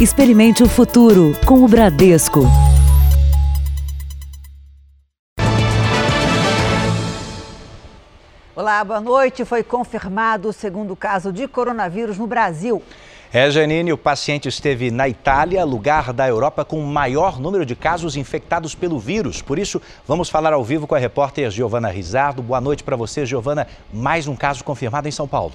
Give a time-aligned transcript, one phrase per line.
[0.00, 2.40] Experimente o futuro com o Bradesco.
[8.56, 9.44] Olá, boa noite.
[9.44, 12.82] Foi confirmado o segundo caso de coronavírus no Brasil.
[13.30, 17.76] É, Janine, o paciente esteve na Itália, lugar da Europa com o maior número de
[17.76, 19.42] casos infectados pelo vírus.
[19.42, 22.42] Por isso, vamos falar ao vivo com a repórter Giovana Rizardo.
[22.42, 23.66] Boa noite para você, Giovana.
[23.92, 25.52] Mais um caso confirmado em São Paulo.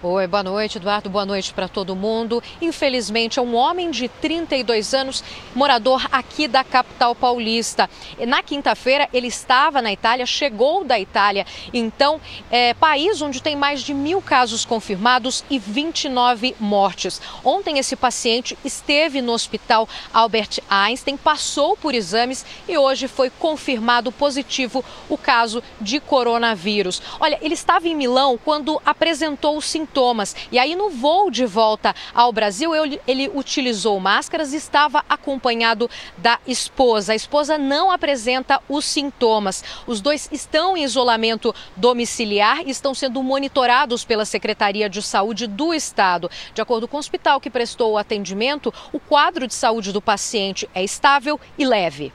[0.00, 1.10] Oi, boa noite, Eduardo.
[1.10, 2.40] Boa noite para todo mundo.
[2.62, 5.24] Infelizmente, é um homem de 32 anos,
[5.56, 7.90] morador aqui da capital paulista.
[8.28, 11.44] Na quinta-feira, ele estava na Itália, chegou da Itália.
[11.74, 17.20] Então, é país onde tem mais de mil casos confirmados e 29 mortes.
[17.44, 24.12] Ontem, esse paciente esteve no hospital Albert Einstein, passou por exames e hoje foi confirmado
[24.12, 27.02] positivo o caso de coronavírus.
[27.18, 30.36] Olha, ele estava em Milão quando apresentou o sintomas.
[30.52, 32.72] E aí, no voo de volta ao Brasil,
[33.06, 37.12] ele utilizou máscaras e estava acompanhado da esposa.
[37.12, 39.64] A esposa não apresenta os sintomas.
[39.86, 45.72] Os dois estão em isolamento domiciliar e estão sendo monitorados pela Secretaria de Saúde do
[45.72, 46.30] Estado.
[46.54, 50.68] De acordo com o hospital que prestou o atendimento, o quadro de saúde do paciente
[50.74, 52.12] é estável e leve.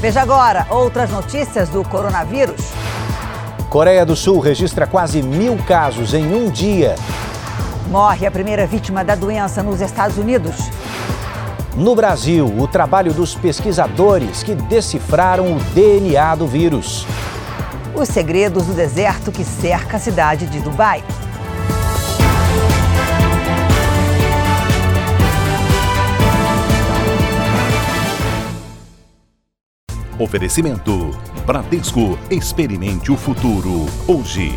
[0.00, 2.60] Veja agora outras notícias do coronavírus.
[3.68, 6.94] Coreia do Sul registra quase mil casos em um dia.
[7.90, 10.56] Morre a primeira vítima da doença nos Estados Unidos.
[11.76, 17.06] No Brasil, o trabalho dos pesquisadores que decifraram o DNA do vírus.
[17.94, 21.04] Os segredos do deserto que cerca a cidade de Dubai.
[30.20, 31.12] Oferecimento
[31.46, 32.18] Bradesco.
[32.28, 34.52] Experimente o futuro hoje.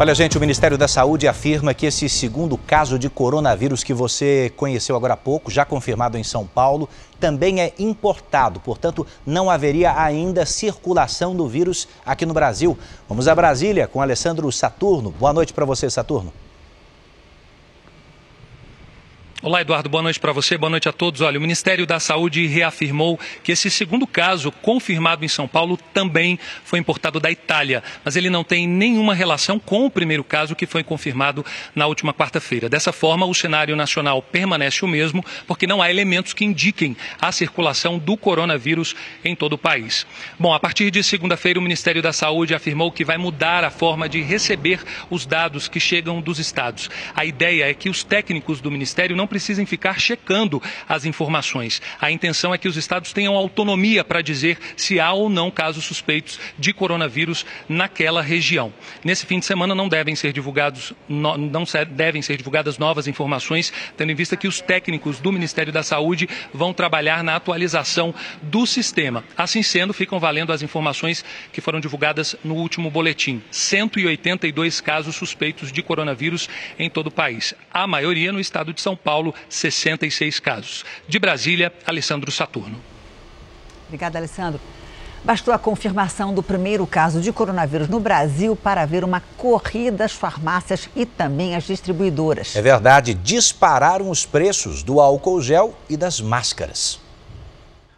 [0.00, 4.52] Olha, gente, o Ministério da Saúde afirma que esse segundo caso de coronavírus que você
[4.56, 6.88] conheceu agora há pouco, já confirmado em São Paulo,
[7.20, 8.58] também é importado.
[8.58, 12.76] Portanto, não haveria ainda circulação do vírus aqui no Brasil.
[13.08, 15.14] Vamos a Brasília com Alessandro Saturno.
[15.16, 16.32] Boa noite para você, Saturno.
[19.42, 19.88] Olá, Eduardo.
[19.88, 20.58] Boa noite para você.
[20.58, 21.22] Boa noite a todos.
[21.22, 26.38] Olha, o Ministério da Saúde reafirmou que esse segundo caso, confirmado em São Paulo, também
[26.62, 30.66] foi importado da Itália, mas ele não tem nenhuma relação com o primeiro caso que
[30.66, 31.42] foi confirmado
[31.74, 32.68] na última quarta-feira.
[32.68, 37.32] Dessa forma, o cenário nacional permanece o mesmo, porque não há elementos que indiquem a
[37.32, 40.06] circulação do coronavírus em todo o país.
[40.38, 44.06] Bom, a partir de segunda-feira, o Ministério da Saúde afirmou que vai mudar a forma
[44.06, 46.90] de receber os dados que chegam dos estados.
[47.16, 51.80] A ideia é que os técnicos do Ministério não precisem ficar checando as informações.
[51.98, 55.84] A intenção é que os estados tenham autonomia para dizer se há ou não casos
[55.84, 58.74] suspeitos de coronavírus naquela região.
[59.02, 64.10] Nesse fim de semana não devem ser divulgados não devem ser divulgadas novas informações, tendo
[64.10, 69.22] em vista que os técnicos do Ministério da Saúde vão trabalhar na atualização do sistema.
[69.36, 73.42] Assim sendo, ficam valendo as informações que foram divulgadas no último boletim.
[73.50, 76.48] 182 casos suspeitos de coronavírus
[76.78, 77.54] em todo o país.
[77.72, 80.84] A maioria no estado de São Paulo Paulo, 66 casos.
[81.06, 82.80] De Brasília, Alessandro Saturno.
[83.86, 84.58] Obrigada, Alessandro.
[85.22, 90.12] Bastou a confirmação do primeiro caso de coronavírus no Brasil para haver uma corrida às
[90.12, 92.56] farmácias e também às distribuidoras.
[92.56, 96.98] É verdade, dispararam os preços do álcool gel e das máscaras.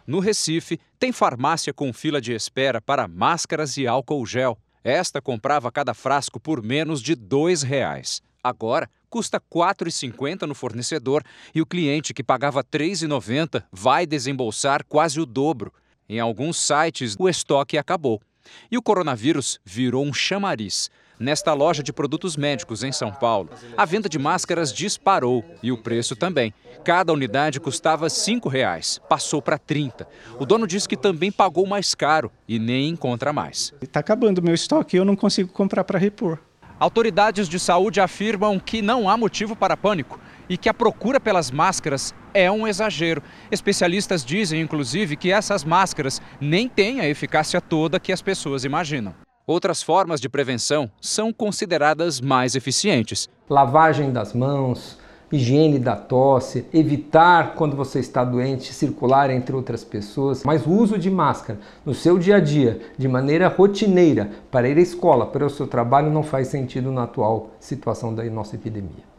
[0.05, 4.57] No Recife, tem farmácia com fila de espera para máscaras e álcool gel.
[4.83, 8.21] Esta comprava cada frasco por menos de R$ reais.
[8.43, 14.83] Agora, custa R$ 4,50 no fornecedor e o cliente que pagava R$ 3,90 vai desembolsar
[14.89, 15.71] quase o dobro.
[16.09, 18.19] Em alguns sites, o estoque acabou.
[18.71, 20.89] E o coronavírus virou um chamariz.
[21.19, 25.77] Nesta loja de produtos médicos em São Paulo, a venda de máscaras disparou e o
[25.77, 26.51] preço também.
[26.83, 30.07] Cada unidade custava R$ 5,00, passou para R$ 30.
[30.39, 33.75] O dono disse que também pagou mais caro e nem encontra mais.
[33.79, 36.39] Está acabando o meu estoque e eu não consigo comprar para repor.
[36.83, 40.19] Autoridades de saúde afirmam que não há motivo para pânico
[40.49, 43.23] e que a procura pelas máscaras é um exagero.
[43.49, 49.15] Especialistas dizem, inclusive, que essas máscaras nem têm a eficácia toda que as pessoas imaginam.
[49.47, 53.29] Outras formas de prevenção são consideradas mais eficientes.
[53.49, 54.99] Lavagem das mãos,
[55.33, 60.97] higiene da tosse, evitar quando você está doente circular entre outras pessoas, mas o uso
[60.97, 65.45] de máscara no seu dia a dia, de maneira rotineira, para ir à escola, para
[65.45, 69.11] o seu trabalho, não faz sentido na atual situação da nossa epidemia.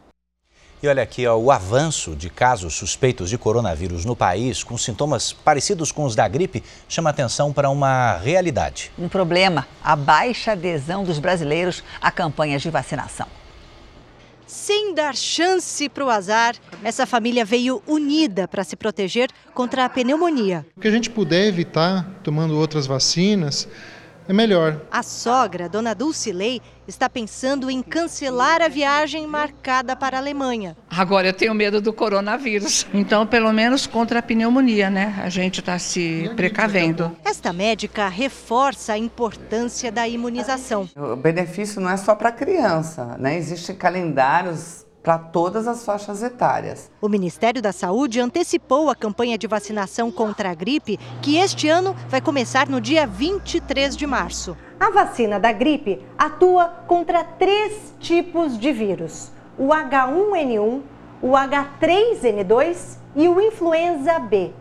[0.81, 5.33] E olha aqui, ó, o avanço de casos suspeitos de coronavírus no país, com sintomas
[5.33, 8.91] parecidos com os da gripe, chama atenção para uma realidade.
[8.97, 13.27] Um problema: a baixa adesão dos brasileiros a campanhas de vacinação.
[14.47, 19.89] Sem dar chance para o azar, essa família veio unida para se proteger contra a
[19.89, 20.65] pneumonia.
[20.77, 23.67] O que a gente puder evitar tomando outras vacinas,
[24.27, 24.81] é melhor.
[24.91, 30.77] A sogra, dona Dulcilei, está pensando em cancelar a viagem marcada para a Alemanha.
[30.89, 32.85] Agora eu tenho medo do coronavírus.
[32.93, 35.19] Então, pelo menos contra a pneumonia, né?
[35.23, 37.15] A gente está se precavendo.
[37.23, 40.89] Esta médica reforça a importância da imunização.
[40.95, 43.37] O benefício não é só para criança, né?
[43.37, 46.91] Existem calendários para todas as faixas etárias.
[46.99, 51.95] O Ministério da Saúde antecipou a campanha de vacinação contra a gripe, que este ano
[52.09, 54.57] vai começar no dia 23 de março.
[54.79, 60.81] A vacina da gripe atua contra três tipos de vírus: o H1N1,
[61.21, 64.53] o H3N2 e o influenza B.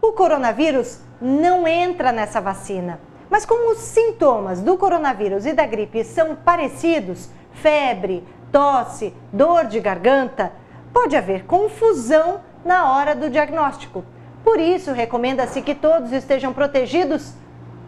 [0.00, 6.04] O coronavírus não entra nessa vacina, mas como os sintomas do coronavírus e da gripe
[6.04, 10.52] são parecidos, febre, tosse, dor de garganta,
[10.92, 14.04] pode haver confusão na hora do diagnóstico.
[14.44, 17.32] Por isso, recomenda-se que todos estejam protegidos,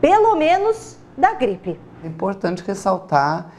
[0.01, 1.79] pelo menos, da gripe.
[2.03, 3.51] É importante ressaltar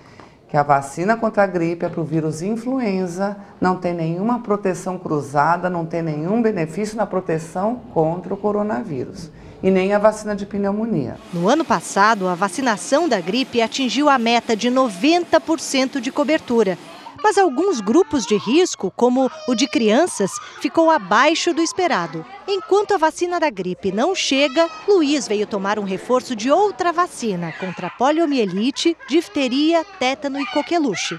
[0.47, 4.97] que a vacina contra a gripe é para o vírus influenza, não tem nenhuma proteção
[4.97, 9.31] cruzada, não tem nenhum benefício na proteção contra o coronavírus
[9.63, 11.17] e nem a vacina de pneumonia.
[11.33, 16.77] No ano passado, a vacinação da gripe atingiu a meta de 90% de cobertura
[17.23, 20.31] mas alguns grupos de risco, como o de crianças,
[20.61, 22.25] ficou abaixo do esperado.
[22.47, 27.53] Enquanto a vacina da gripe não chega, Luiz veio tomar um reforço de outra vacina
[27.59, 31.17] contra poliomielite, difteria, tétano e coqueluche.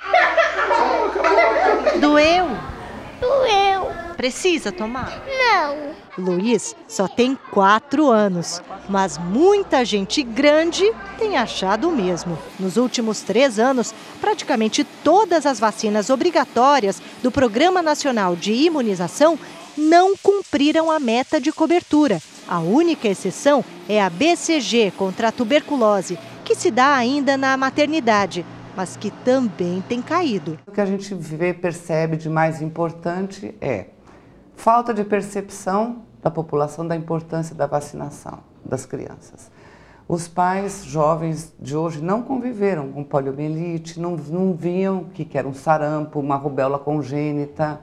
[2.00, 2.46] Doeu?
[3.20, 3.90] Doeu.
[4.16, 5.22] Precisa tomar?
[5.26, 6.05] Não.
[6.18, 10.84] Luiz só tem quatro anos, mas muita gente grande
[11.18, 12.38] tem achado o mesmo.
[12.58, 19.38] Nos últimos três anos, praticamente todas as vacinas obrigatórias do Programa Nacional de Imunização
[19.76, 22.20] não cumpriram a meta de cobertura.
[22.48, 28.46] A única exceção é a BCG contra a tuberculose, que se dá ainda na maternidade,
[28.76, 30.58] mas que também tem caído.
[30.66, 33.86] O que a gente vê, percebe de mais importante é
[34.54, 39.48] falta de percepção da população da importância da vacinação das crianças.
[40.08, 45.46] Os pais jovens de hoje não conviveram com poliomielite, não, não viam o que era
[45.46, 47.80] um sarampo, uma rubéola congênita,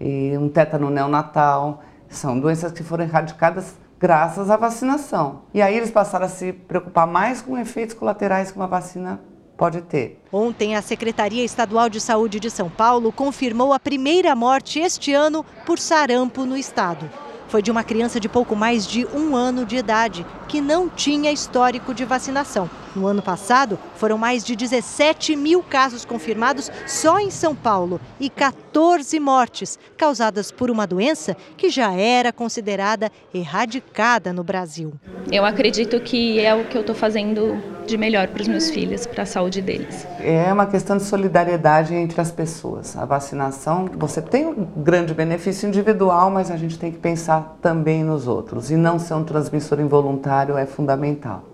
[0.00, 1.82] e um tétano neonatal.
[2.08, 5.42] São doenças que foram erradicadas graças à vacinação.
[5.52, 9.20] E aí eles passaram a se preocupar mais com efeitos colaterais que uma vacina
[9.56, 10.22] pode ter.
[10.32, 15.44] Ontem, a Secretaria Estadual de Saúde de São Paulo confirmou a primeira morte este ano
[15.66, 17.10] por sarampo no estado
[17.48, 21.32] foi de uma criança de pouco mais de um ano de idade, que não tinha
[21.32, 22.68] histórico de vacinação.
[22.94, 28.30] No ano passado, foram mais de 17 mil casos confirmados só em São Paulo e
[28.30, 34.92] 14 mortes causadas por uma doença que já era considerada erradicada no Brasil.
[35.32, 39.06] Eu acredito que é o que eu estou fazendo de melhor para os meus filhos,
[39.06, 40.06] para a saúde deles.
[40.20, 42.96] É uma questão de solidariedade entre as pessoas.
[42.96, 48.04] A vacinação, você tem um grande benefício individual, mas a gente tem que pensar também
[48.04, 48.70] nos outros.
[48.70, 51.44] E não ser um transmissor involuntário é fundamental.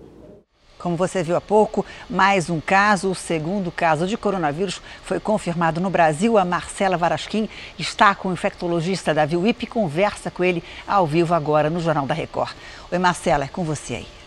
[0.81, 5.79] Como você viu há pouco, mais um caso, o segundo caso de coronavírus foi confirmado
[5.79, 6.39] no Brasil.
[6.39, 7.47] A Marcela Varasquim
[7.77, 12.07] está com o infectologista Davi Wip e conversa com ele ao vivo agora no Jornal
[12.07, 12.53] da Record.
[12.91, 14.20] Oi, Marcela, é com você aí.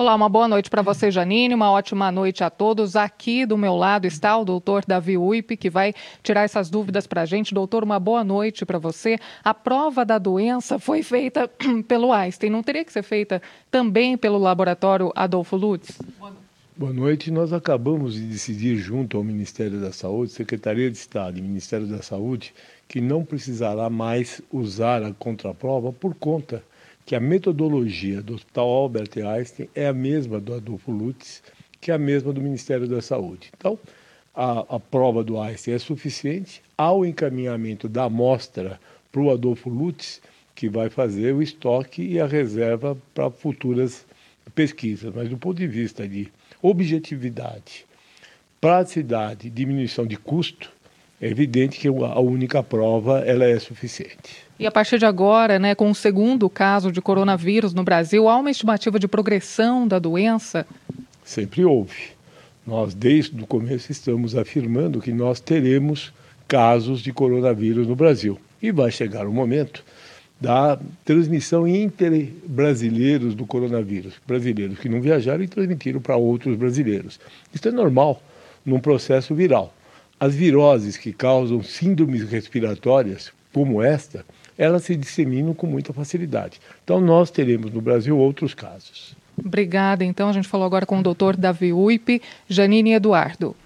[0.00, 1.54] Olá, uma boa noite para você, Janine.
[1.54, 2.96] Uma ótima noite a todos.
[2.96, 5.92] Aqui do meu lado está o doutor Davi Uip, que vai
[6.22, 7.52] tirar essas dúvidas para a gente.
[7.52, 9.18] Doutor, uma boa noite para você.
[9.44, 11.50] A prova da doença foi feita
[11.86, 12.48] pelo Einstein.
[12.48, 16.00] Não teria que ser feita também pelo laboratório Adolfo Lutz?
[16.74, 17.30] Boa noite.
[17.30, 22.00] Nós acabamos de decidir, junto ao Ministério da Saúde, Secretaria de Estado e Ministério da
[22.00, 22.54] Saúde,
[22.88, 26.62] que não precisará mais usar a contraprova por conta
[27.10, 31.42] que a metodologia do Hospital Albert Einstein é a mesma do Adolfo Lutz,
[31.80, 33.50] que é a mesma do Ministério da Saúde.
[33.58, 33.76] Então,
[34.32, 38.78] a, a prova do Einstein é suficiente ao encaminhamento da amostra
[39.10, 40.22] para o Adolfo Lutz,
[40.54, 44.06] que vai fazer o estoque e a reserva para futuras
[44.54, 45.12] pesquisas.
[45.12, 46.28] Mas do ponto de vista de
[46.62, 47.86] objetividade,
[48.60, 50.70] praticidade, diminuição de custo,
[51.20, 54.48] é evidente que a única prova ela é suficiente.
[54.60, 58.36] E a partir de agora, né, com o segundo caso de coronavírus no Brasil, há
[58.36, 60.66] uma estimativa de progressão da doença?
[61.24, 62.10] Sempre houve.
[62.66, 66.12] Nós, desde o começo, estamos afirmando que nós teremos
[66.46, 68.38] casos de coronavírus no Brasil.
[68.60, 69.82] E vai chegar o momento
[70.38, 74.12] da transmissão entre brasileiros do coronavírus.
[74.26, 77.18] Brasileiros que não viajaram e transmitiram para outros brasileiros.
[77.54, 78.22] Isso é normal
[78.62, 79.72] num processo viral.
[80.20, 84.22] As viroses que causam síndromes respiratórias, como esta,
[84.60, 86.60] elas se disseminam com muita facilidade.
[86.84, 89.16] Então, nós teremos no Brasil outros casos.
[89.42, 90.04] Obrigada.
[90.04, 93.56] Então, a gente falou agora com o doutor Davi Uip, Janine Eduardo.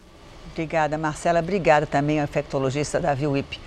[0.53, 1.41] Obrigada, Marcela.
[1.41, 3.59] Obrigada também ao infectologista Davi Uip.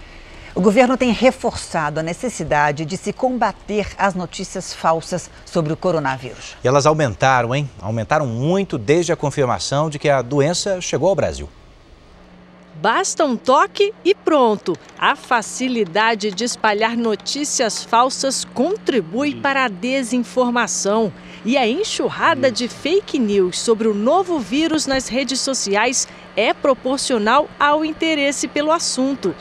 [0.56, 6.56] O governo tem reforçado a necessidade de se combater as notícias falsas sobre o coronavírus.
[6.64, 7.70] E elas aumentaram, hein?
[7.82, 11.50] Aumentaram muito desde a confirmação de que a doença chegou ao Brasil.
[12.80, 14.78] Basta um toque e pronto.
[15.00, 21.12] A facilidade de espalhar notícias falsas contribui para a desinformação.
[21.44, 27.50] E a enxurrada de fake news sobre o novo vírus nas redes sociais é proporcional
[27.60, 29.34] ao interesse pelo assunto.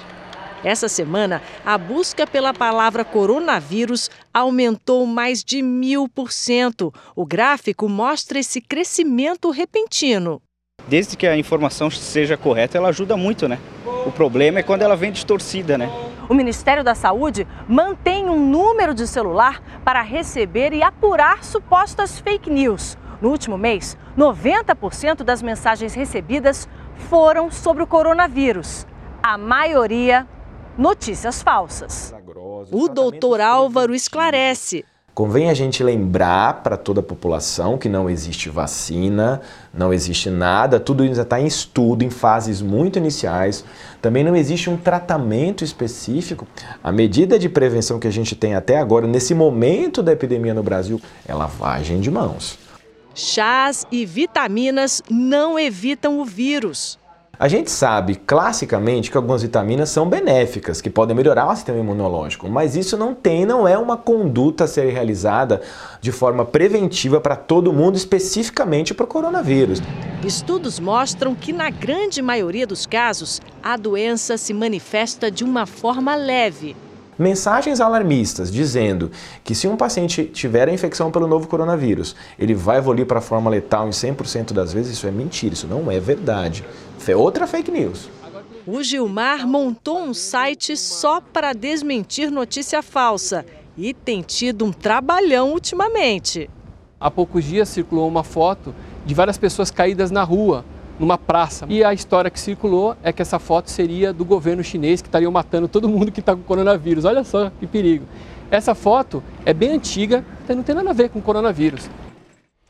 [0.65, 6.93] Essa semana, a busca pela palavra coronavírus aumentou mais de mil por cento.
[7.15, 10.41] O gráfico mostra esse crescimento repentino
[10.87, 13.59] desde que a informação seja correta, ela ajuda muito, né?
[14.07, 15.91] O problema é quando ela vem distorcida, né?
[16.29, 22.51] O Ministério da Saúde mantém um número de celular para receber e apurar supostas fake
[22.51, 22.97] news.
[23.21, 26.69] No último mês, 90% das mensagens recebidas
[27.09, 28.87] foram sobre o coronavírus.
[29.23, 30.27] A maioria,
[30.77, 32.15] notícias falsas.
[32.71, 34.85] O doutor Álvaro esclarece.
[35.17, 39.41] Convém a gente lembrar para toda a população que não existe vacina,
[39.73, 43.65] não existe nada, tudo ainda está em estudo, em fases muito iniciais.
[44.03, 46.47] Também não existe um tratamento específico.
[46.85, 50.63] A medida de prevenção que a gente tem até agora, nesse momento da epidemia no
[50.63, 52.59] Brasil, é lavagem de mãos.
[53.15, 56.99] Chás e vitaminas não evitam o vírus.
[57.39, 62.49] A gente sabe classicamente que algumas vitaminas são benéficas, que podem melhorar o sistema imunológico,
[62.49, 65.61] mas isso não tem, não é uma conduta a ser realizada
[66.01, 69.83] de forma preventiva para todo mundo, especificamente para o coronavírus.
[70.25, 76.17] Estudos mostram que na grande maioria dos casos, a doença se manifesta de uma forma
[76.17, 76.75] leve,
[77.19, 79.11] mensagens alarmistas dizendo
[79.43, 83.23] que se um paciente tiver a infecção pelo novo coronavírus, ele vai evoluir para a
[83.23, 86.65] forma letal em 100% das vezes, isso é mentira, isso não é verdade.
[87.07, 88.09] É outra fake news.
[88.67, 93.47] O Gilmar montou um site só para desmentir notícia falsa
[93.79, 96.51] e tem tido um trabalhão ultimamente.
[96.99, 100.65] Há poucos dias circulou uma foto de várias pessoas caídas na rua
[100.99, 101.67] numa praça.
[101.69, 105.31] E a história que circulou é que essa foto seria do governo chinês que estaria
[105.31, 107.05] matando todo mundo que está com coronavírus.
[107.05, 108.07] Olha só que perigo.
[108.51, 111.91] Essa foto é bem antiga, não tem nada a ver com coronavírus.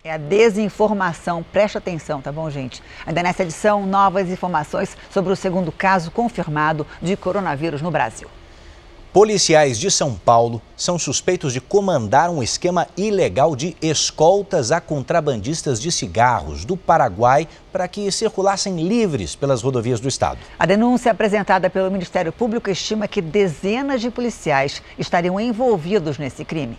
[0.02, 1.44] É a desinformação.
[1.52, 2.82] Preste atenção, tá bom, gente?
[3.04, 8.28] Ainda nessa edição, novas informações sobre o segundo caso confirmado de coronavírus no Brasil.
[9.16, 15.80] Policiais de São Paulo são suspeitos de comandar um esquema ilegal de escoltas a contrabandistas
[15.80, 20.38] de cigarros do Paraguai para que circulassem livres pelas rodovias do estado.
[20.58, 26.78] A denúncia apresentada pelo Ministério Público estima que dezenas de policiais estariam envolvidos nesse crime.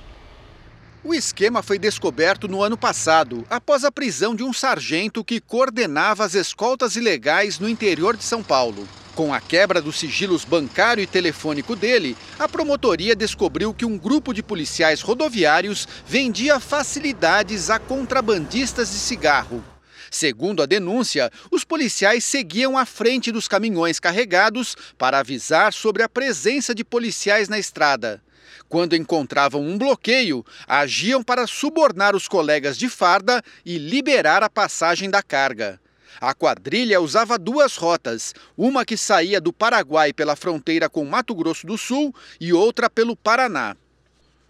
[1.03, 6.23] O esquema foi descoberto no ano passado, após a prisão de um sargento que coordenava
[6.23, 8.87] as escoltas ilegais no interior de São Paulo.
[9.17, 14.31] Com a quebra dos sigilos bancário e telefônico dele, a promotoria descobriu que um grupo
[14.31, 19.63] de policiais rodoviários vendia facilidades a contrabandistas de cigarro.
[20.11, 26.09] Segundo a denúncia, os policiais seguiam à frente dos caminhões carregados para avisar sobre a
[26.09, 28.21] presença de policiais na estrada.
[28.69, 35.09] Quando encontravam um bloqueio, agiam para subornar os colegas de farda e liberar a passagem
[35.09, 35.79] da carga.
[36.19, 41.67] A quadrilha usava duas rotas, uma que saía do Paraguai pela fronteira com Mato Grosso
[41.67, 43.75] do Sul e outra pelo Paraná.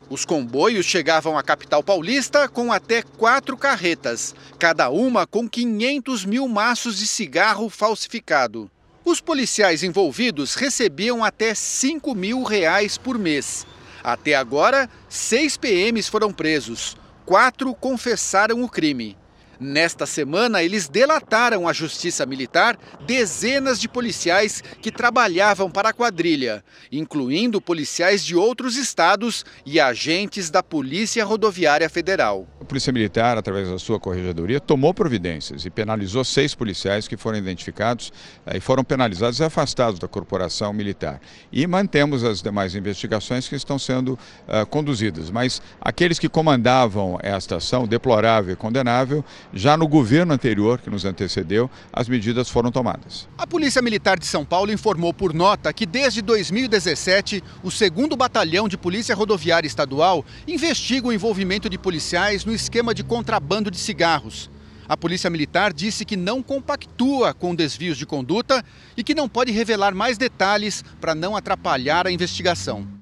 [0.09, 6.47] Os comboios chegavam à capital paulista com até quatro carretas, cada uma com 500 mil
[6.47, 8.71] maços de cigarro falsificado.
[9.03, 13.65] Os policiais envolvidos recebiam até 5 mil reais por mês.
[14.03, 16.95] Até agora, seis PMs foram presos,
[17.25, 19.17] quatro confessaram o crime.
[19.59, 26.63] Nesta semana, eles delataram à Justiça Militar dezenas de policiais que trabalhavam para a quadrilha,
[26.91, 32.47] incluindo policiais de outros estados e agentes da Polícia Rodoviária Federal.
[32.61, 37.39] A Polícia Militar, através da sua corregedoria, tomou providências e penalizou seis policiais que foram
[37.39, 38.11] identificados
[38.45, 41.19] eh, e foram penalizados e afastados da corporação militar.
[41.51, 45.31] E mantemos as demais investigações que estão sendo uh, conduzidas.
[45.31, 49.23] Mas aqueles que comandavam esta ação deplorável e condenável
[49.53, 53.27] Já no governo anterior, que nos antecedeu, as medidas foram tomadas.
[53.37, 58.67] A Polícia Militar de São Paulo informou por nota que desde 2017, o 2 Batalhão
[58.67, 64.49] de Polícia Rodoviária Estadual investiga o envolvimento de policiais no esquema de contrabando de cigarros.
[64.87, 68.63] A Polícia Militar disse que não compactua com desvios de conduta
[68.95, 72.96] e que não pode revelar mais detalhes para não atrapalhar a investigação.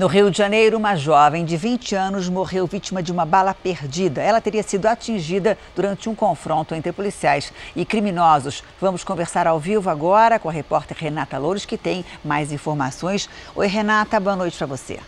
[0.00, 4.22] No Rio de Janeiro, uma jovem de 20 anos morreu vítima de uma bala perdida.
[4.22, 8.64] Ela teria sido atingida durante um confronto entre policiais e criminosos.
[8.80, 13.28] Vamos conversar ao vivo agora com a repórter Renata Louros, que tem mais informações.
[13.54, 14.98] Oi, Renata, boa noite para você.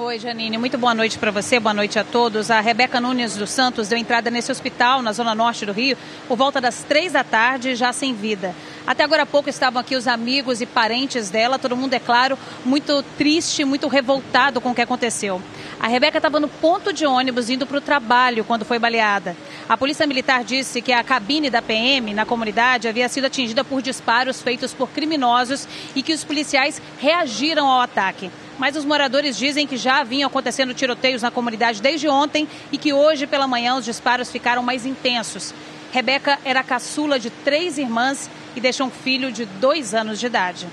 [0.00, 0.56] Oi, Janine.
[0.58, 2.52] Muito boa noite para você, boa noite a todos.
[2.52, 6.36] A Rebeca Nunes dos Santos deu entrada nesse hospital, na zona norte do Rio, por
[6.36, 8.54] volta das três da tarde, já sem vida.
[8.86, 12.38] Até agora há pouco estavam aqui os amigos e parentes dela, todo mundo, é claro,
[12.64, 15.42] muito triste, muito revoltado com o que aconteceu.
[15.80, 19.36] A Rebeca estava no ponto de ônibus indo para o trabalho quando foi baleada.
[19.68, 23.82] A Polícia Militar disse que a cabine da PM na comunidade havia sido atingida por
[23.82, 29.66] disparos feitos por criminosos e que os policiais reagiram ao ataque mas os moradores dizem
[29.66, 33.84] que já vinham acontecendo tiroteios na comunidade desde ontem e que hoje pela manhã os
[33.84, 35.54] disparos ficaram mais intensos.
[35.92, 40.66] Rebeca era caçula de três irmãs e deixou um filho de dois anos de idade.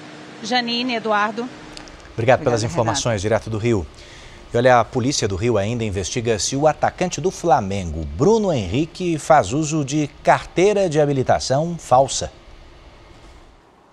[0.44, 1.48] Janine, Eduardo.
[2.13, 3.86] Obrigado pelas informações, direto do Rio.
[4.54, 9.18] E olha, a polícia do Rio ainda investiga se o atacante do Flamengo, Bruno Henrique,
[9.18, 12.32] faz uso de carteira de habilitação falsa.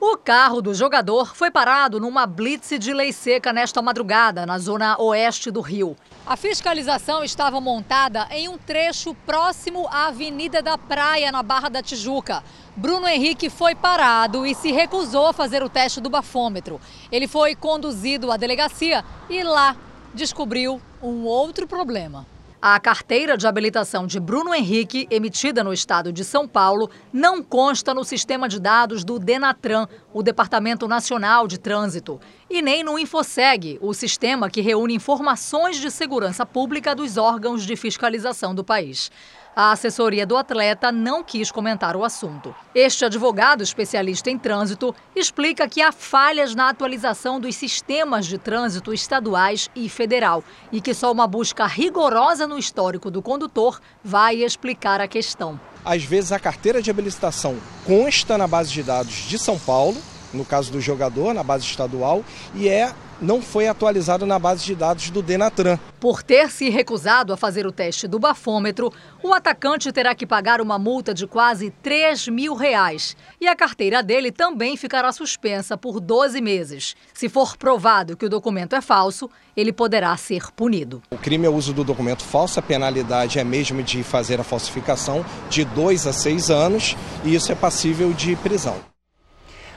[0.05, 5.01] O carro do jogador foi parado numa blitz de lei seca nesta madrugada, na zona
[5.01, 5.97] oeste do Rio.
[6.27, 11.81] A fiscalização estava montada em um trecho próximo à Avenida da Praia, na Barra da
[11.81, 12.43] Tijuca.
[12.75, 16.81] Bruno Henrique foi parado e se recusou a fazer o teste do bafômetro.
[17.13, 19.77] Ele foi conduzido à delegacia e lá
[20.13, 22.27] descobriu um outro problema.
[22.65, 27.93] A carteira de habilitação de Bruno Henrique, emitida no estado de São Paulo, não consta
[27.93, 33.81] no sistema de dados do Denatran, o Departamento Nacional de Trânsito, e nem no Infoseg,
[33.83, 39.11] o sistema que reúne informações de segurança pública dos órgãos de fiscalização do país.
[39.55, 42.55] A assessoria do atleta não quis comentar o assunto.
[42.75, 48.95] Este advogado especialista em trânsito explica que há falhas na atualização dos sistemas de trânsito
[48.95, 55.03] estaduais e federal e que só uma busca rigorosa no histórico do condutor vai explicar
[55.03, 55.61] a questão.
[55.85, 60.01] Às vezes a carteira de habilitação consta na base de dados de São Paulo,
[60.33, 62.91] no caso do jogador, na base estadual, e é
[63.23, 65.79] não foi atualizado na base de dados do Denatran.
[66.01, 70.61] Por ter se recusado a fazer o teste do bafômetro, o atacante terá que pagar
[70.61, 73.17] uma multa de quase 3 mil reais.
[73.41, 76.97] E a carteira dele também ficará suspensa por 12 meses.
[77.15, 81.01] Se for provado que o documento é falso, ele poderá ser punido.
[81.11, 84.45] O crime é o uso do documento falso, a penalidade é mesmo de fazer a
[84.45, 88.92] falsificação de 2 a 6 anos e isso é passível de prisão.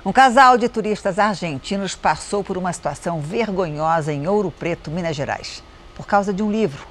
[0.05, 5.63] Um casal de turistas argentinos passou por uma situação vergonhosa em Ouro Preto, Minas Gerais,
[5.95, 6.85] por causa de um livro.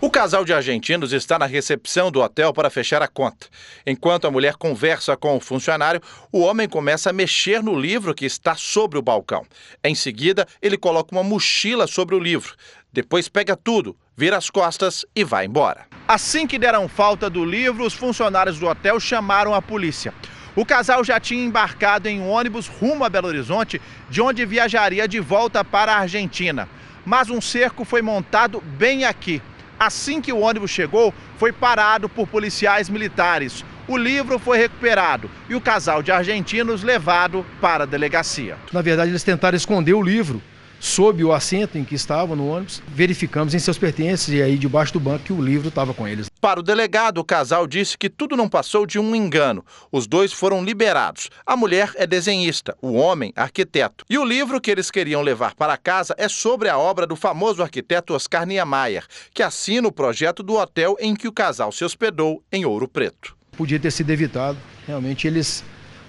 [0.00, 3.48] O casal de argentinos está na recepção do hotel para fechar a conta.
[3.84, 8.24] Enquanto a mulher conversa com o funcionário, o homem começa a mexer no livro que
[8.24, 9.44] está sobre o balcão.
[9.82, 12.54] Em seguida, ele coloca uma mochila sobre o livro.
[12.92, 15.86] Depois pega tudo, vira as costas e vai embora.
[16.06, 20.14] Assim que deram falta do livro, os funcionários do hotel chamaram a polícia.
[20.54, 25.08] O casal já tinha embarcado em um ônibus rumo a Belo Horizonte, de onde viajaria
[25.08, 26.68] de volta para a Argentina.
[27.06, 29.40] Mas um cerco foi montado bem aqui.
[29.80, 33.64] Assim que o ônibus chegou, foi parado por policiais militares.
[33.88, 38.56] O livro foi recuperado e o casal de argentinos levado para a delegacia.
[38.72, 40.40] Na verdade, eles tentaram esconder o livro
[40.82, 44.92] sob o assento em que estavam no ônibus, verificamos em seus pertences e aí debaixo
[44.92, 46.28] do banco que o livro estava com eles.
[46.40, 49.64] Para o delegado, o casal disse que tudo não passou de um engano.
[49.92, 51.30] Os dois foram liberados.
[51.46, 54.04] A mulher é desenhista, o homem arquiteto.
[54.10, 57.62] E o livro que eles queriam levar para casa é sobre a obra do famoso
[57.62, 62.42] arquiteto Oscar Niemeyer, que assina o projeto do hotel em que o casal se hospedou
[62.50, 63.36] em Ouro Preto.
[63.56, 64.58] Podia ter sido evitado.
[64.84, 65.62] Realmente eles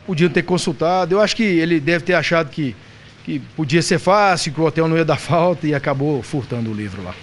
[0.08, 1.14] podiam ter consultado.
[1.14, 2.76] Eu acho que ele deve ter achado que
[3.24, 6.74] que podia ser fácil, que o hotel não ia dar falta e acabou furtando o
[6.74, 7.16] livro lá.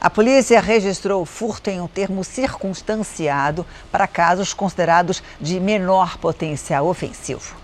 [0.00, 6.88] A polícia registrou o furto em um termo circunstanciado para casos considerados de menor potencial
[6.88, 7.61] ofensivo.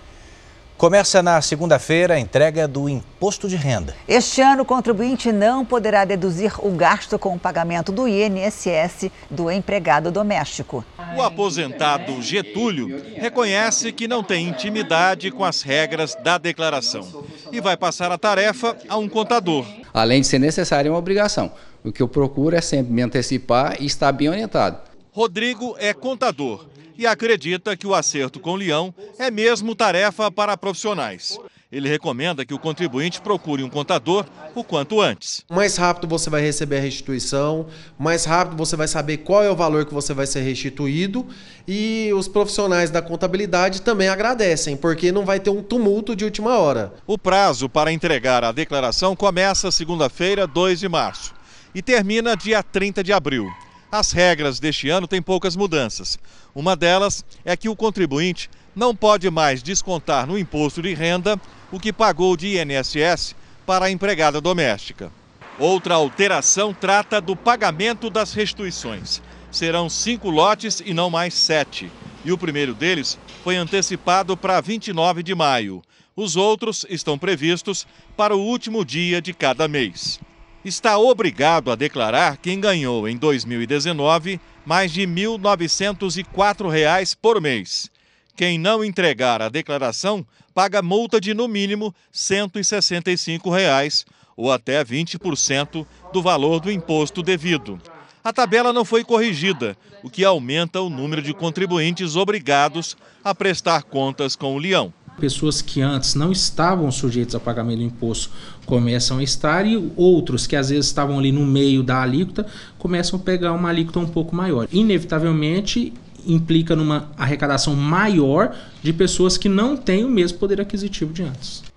[0.79, 3.97] Começa na segunda-feira a entrega do imposto de renda.
[4.07, 9.51] Este ano, o contribuinte não poderá deduzir o gasto com o pagamento do INSS do
[9.51, 10.85] empregado doméstico.
[11.17, 17.77] O aposentado Getúlio reconhece que não tem intimidade com as regras da declaração e vai
[17.77, 19.67] passar a tarefa a um contador.
[19.93, 21.51] além de ser necessário, é uma obrigação.
[21.83, 24.79] O que eu procuro é sempre me antecipar e estar bem orientado.
[25.11, 26.67] Rodrigo é contador
[26.99, 31.39] e acredita que o acerto com o leão é mesmo tarefa para profissionais.
[31.71, 35.45] Ele recomenda que o contribuinte procure um contador o quanto antes.
[35.51, 37.67] Mais rápido você vai receber a restituição,
[37.99, 41.27] mais rápido você vai saber qual é o valor que você vai ser restituído
[41.69, 46.59] e os profissionais da contabilidade também agradecem, porque não vai ter um tumulto de última
[46.59, 46.95] hora.
[47.07, 51.35] O prazo para entregar a declaração começa segunda-feira, 2 de março,
[51.75, 53.47] e termina dia 30 de abril.
[53.91, 56.19] As regras deste ano têm poucas mudanças.
[56.55, 61.41] Uma delas é que o contribuinte não pode mais descontar no imposto de renda
[61.73, 65.11] o que pagou de INSS para a empregada doméstica.
[65.59, 69.23] Outra alteração trata do pagamento das restituições.
[69.51, 71.91] Serão cinco lotes e não mais sete.
[72.25, 75.83] E o primeiro deles foi antecipado para 29 de maio.
[76.15, 80.21] Os outros estão previstos para o último dia de cada mês.
[80.69, 87.91] Está obrigado a declarar quem ganhou em 2019 mais de R$ 1.904 por mês.
[88.37, 94.05] Quem não entregar a declaração paga multa de no mínimo 165 reais,
[94.37, 97.81] ou até 20% do valor do imposto devido.
[98.23, 103.85] A tabela não foi corrigida, o que aumenta o número de contribuintes obrigados a prestar
[103.85, 104.93] contas com o leão.
[105.19, 108.31] Pessoas que antes não estavam sujeitos a pagamento do imposto
[108.65, 112.47] começam a estar e outros que às vezes estavam ali no meio da alíquota
[112.79, 114.69] começam a pegar uma alíquota um pouco maior.
[114.73, 115.93] Inevitavelmente,
[116.27, 121.68] implica numa arrecadação maior de pessoas que não têm o mesmo poder aquisitivo de antes.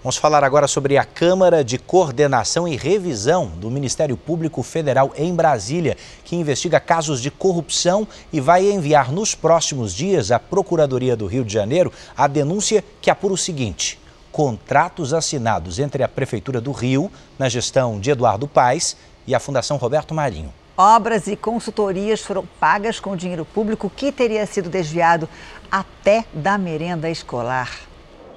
[0.00, 5.34] Vamos falar agora sobre a Câmara de Coordenação e Revisão do Ministério Público Federal em
[5.34, 11.26] Brasília, que investiga casos de corrupção e vai enviar nos próximos dias à Procuradoria do
[11.26, 13.98] Rio de Janeiro a denúncia que apura o seguinte:
[14.30, 19.78] contratos assinados entre a Prefeitura do Rio, na gestão de Eduardo Paes, e a Fundação
[19.78, 20.54] Roberto Marinho.
[20.76, 25.28] Obras e consultorias foram pagas com dinheiro público que teria sido desviado
[25.72, 27.87] até da merenda escolar.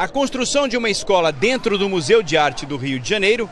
[0.01, 3.47] A construção de uma escola dentro do Museu de Arte do Rio de Janeiro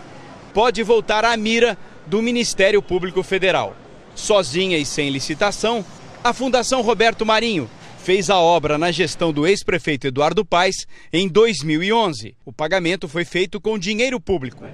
[0.52, 3.78] pode voltar à mira do Ministério Público Federal.
[4.16, 5.86] Sozinha e sem licitação,
[6.24, 12.34] a Fundação Roberto Marinho fez a obra na gestão do ex-prefeito Eduardo Paes em 2011.
[12.44, 14.66] O pagamento foi feito com dinheiro público.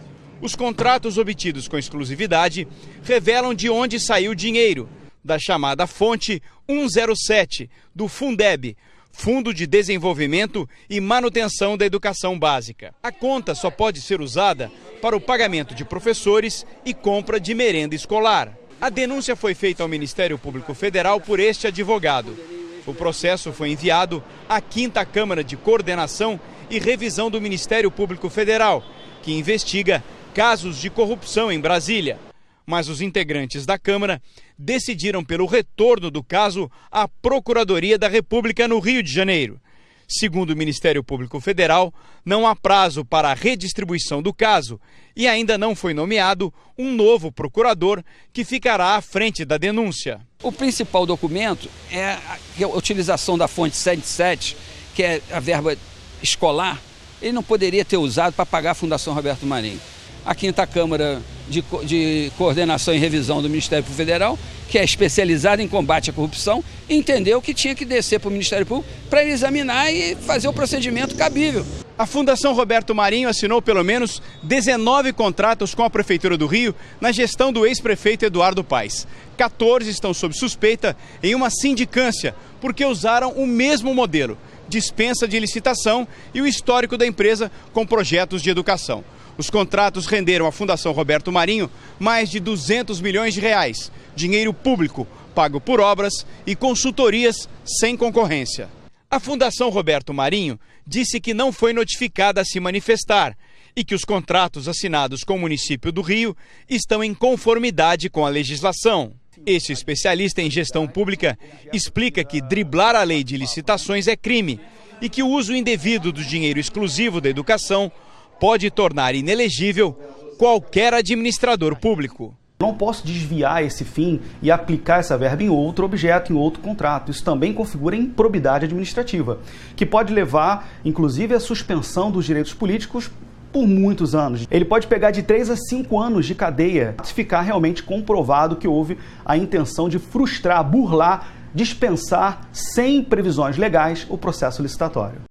[0.42, 2.66] Os contratos obtidos com exclusividade
[3.04, 4.88] revelam de onde saiu o dinheiro,
[5.22, 8.78] da chamada fonte 107 do Fundeb,
[9.18, 12.94] Fundo de Desenvolvimento e Manutenção da Educação Básica.
[13.02, 14.70] A conta só pode ser usada
[15.02, 18.56] para o pagamento de professores e compra de merenda escolar.
[18.80, 22.38] A denúncia foi feita ao Ministério Público Federal por este advogado.
[22.86, 28.84] O processo foi enviado à Quinta Câmara de Coordenação e Revisão do Ministério Público Federal,
[29.24, 30.04] que investiga
[30.36, 32.20] casos de corrupção em Brasília.
[32.66, 34.22] Mas os integrantes da Câmara
[34.58, 39.60] decidiram pelo retorno do caso à Procuradoria da República no Rio de Janeiro.
[40.08, 44.80] Segundo o Ministério Público Federal, não há prazo para a redistribuição do caso
[45.16, 50.20] e ainda não foi nomeado um novo procurador que ficará à frente da denúncia.
[50.44, 52.18] O principal documento é
[52.64, 54.56] a utilização da fonte 77,
[54.94, 55.76] que é a verba
[56.22, 56.80] escolar.
[57.22, 59.80] Ele não poderia ter usado para pagar a Fundação Roberto Marinho
[60.26, 65.68] a quinta Câmara de, de Coordenação e Revisão do Ministério Federal, que é especializada em
[65.68, 70.16] combate à corrupção, entendeu que tinha que descer para o Ministério Público para examinar e
[70.16, 71.66] fazer o procedimento cabível.
[71.98, 77.12] A Fundação Roberto Marinho assinou pelo menos 19 contratos com a Prefeitura do Rio na
[77.12, 79.08] gestão do ex-prefeito Eduardo Paes.
[79.38, 86.08] 14 estão sob suspeita em uma sindicância, porque usaram o mesmo modelo, dispensa de licitação
[86.34, 89.04] e o histórico da empresa com projetos de educação.
[89.38, 91.70] Os contratos renderam à Fundação Roberto Marinho
[92.00, 98.70] mais de 200 milhões de reais, dinheiro público pago por obras e consultorias sem concorrência.
[99.12, 103.38] A Fundação Roberto Marinho disse que não foi notificada a se manifestar
[103.76, 106.36] e que os contratos assinados com o município do Rio
[106.70, 109.14] estão em conformidade com a legislação.
[109.46, 111.38] Este especialista em gestão pública
[111.74, 114.60] explica que driblar a lei de licitações é crime
[115.02, 117.92] e que o uso indevido do dinheiro exclusivo da educação
[118.40, 119.98] pode tornar inelegível
[120.38, 122.36] qualquer administrador público.
[122.60, 127.12] Não posso desviar esse fim e aplicar essa verba em outro objeto, em outro contrato.
[127.12, 129.40] Isso também configura improbidade administrativa,
[129.76, 133.12] que pode levar, inclusive, à suspensão dos direitos políticos
[133.52, 134.48] por muitos anos.
[134.50, 138.68] Ele pode pegar de 3 a 5 anos de cadeia se ficar realmente comprovado que
[138.68, 145.22] houve a intenção de frustrar, burlar, dispensar, sem previsões legais, o processo licitatório.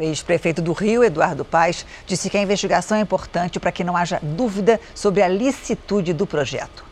[0.00, 3.94] O ex-prefeito do Rio, Eduardo Paes, disse que a investigação é importante para que não
[3.94, 6.86] haja dúvida sobre a licitude do projeto.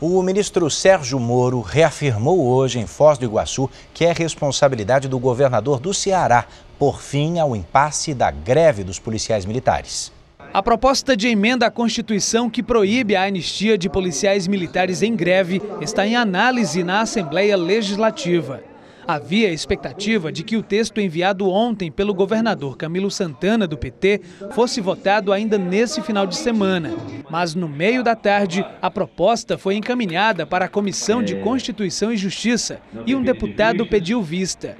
[0.00, 5.80] O ministro Sérgio Moro reafirmou hoje em Foz do Iguaçu que é responsabilidade do governador
[5.80, 6.46] do Ceará
[6.78, 10.12] por fim ao impasse da greve dos policiais militares.
[10.54, 15.60] A proposta de emenda à Constituição que proíbe a anistia de policiais militares em greve
[15.80, 18.62] está em análise na Assembleia Legislativa.
[19.12, 24.22] Havia expectativa de que o texto enviado ontem pelo governador Camilo Santana, do PT,
[24.52, 26.94] fosse votado ainda nesse final de semana.
[27.28, 32.16] Mas no meio da tarde, a proposta foi encaminhada para a Comissão de Constituição e
[32.16, 34.78] Justiça e um deputado pediu vista.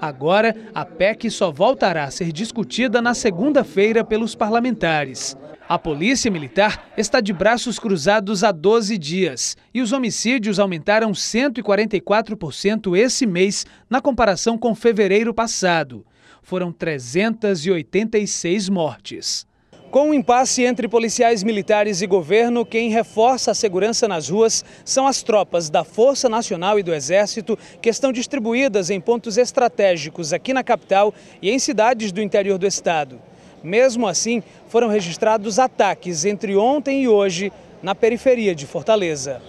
[0.00, 5.36] Agora, a PEC só voltará a ser discutida na segunda-feira pelos parlamentares.
[5.66, 12.94] A Polícia Militar está de braços cruzados há 12 dias e os homicídios aumentaram 144%
[12.98, 16.04] esse mês na comparação com fevereiro passado.
[16.42, 19.46] Foram 386 mortes.
[19.90, 24.62] Com o um impasse entre policiais militares e governo, quem reforça a segurança nas ruas
[24.84, 30.34] são as tropas da Força Nacional e do Exército, que estão distribuídas em pontos estratégicos
[30.34, 33.18] aqui na capital e em cidades do interior do estado.
[33.64, 37.50] Mesmo assim, foram registrados ataques entre ontem e hoje
[37.82, 39.40] na periferia de Fortaleza.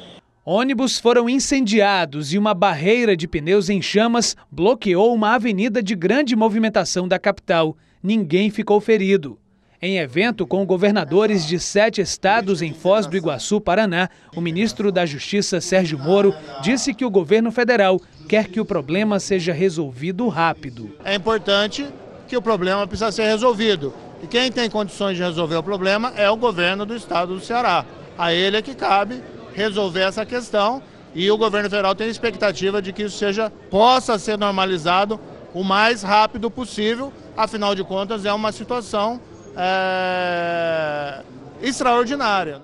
[0.45, 6.35] Ônibus foram incendiados e uma barreira de pneus em chamas bloqueou uma avenida de grande
[6.35, 7.75] movimentação da capital.
[8.01, 9.37] Ninguém ficou ferido.
[9.81, 15.05] Em evento com governadores de sete estados em Foz do Iguaçu, Paraná, o ministro da
[15.05, 17.99] Justiça, Sérgio Moro, disse que o governo federal
[18.29, 20.95] quer que o problema seja resolvido rápido.
[21.03, 21.85] É importante
[22.27, 23.93] que o problema precisa ser resolvido.
[24.21, 27.85] E quem tem condições de resolver o problema é o governo do estado do Ceará.
[28.17, 29.21] A ele é que cabe
[29.53, 30.81] resolver essa questão
[31.13, 35.19] e o governo federal tem expectativa de que isso seja possa ser normalizado
[35.53, 37.13] o mais rápido possível.
[37.37, 39.21] Afinal de contas, é uma situação
[39.55, 41.21] é,
[41.61, 42.61] extraordinária.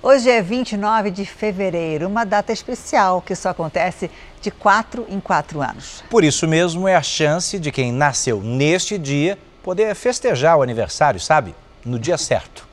[0.00, 4.10] Hoje é 29 de fevereiro, uma data especial que só acontece
[4.44, 6.04] de quatro em quatro anos.
[6.10, 11.18] Por isso mesmo é a chance de quem nasceu neste dia poder festejar o aniversário,
[11.18, 11.54] sabe?
[11.82, 12.68] No dia certo.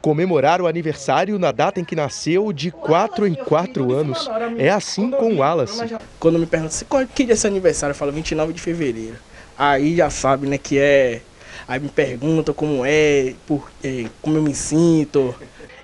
[0.00, 4.30] Comemorar o aniversário na data em que nasceu de 4 em 4 anos.
[4.56, 5.96] É assim com o Wallace.
[6.20, 9.16] Quando me perguntam qual que dia é esse aniversário, eu falo 29 de fevereiro.
[9.58, 11.22] Aí já sabe, né, que é.
[11.66, 15.34] Aí me perguntam como é, por, é, como eu me sinto.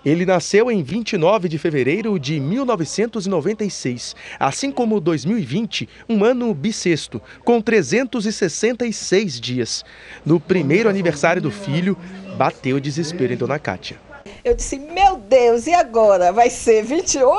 [0.05, 7.61] Ele nasceu em 29 de fevereiro de 1996, assim como 2020, um ano bissexto, com
[7.61, 9.85] 366 dias.
[10.25, 11.97] No primeiro aniversário do filho,
[12.39, 13.99] bateu o desespero em Dona Cátia.
[14.43, 16.33] Eu disse: Meu Deus, e agora?
[16.33, 17.31] Vai ser 28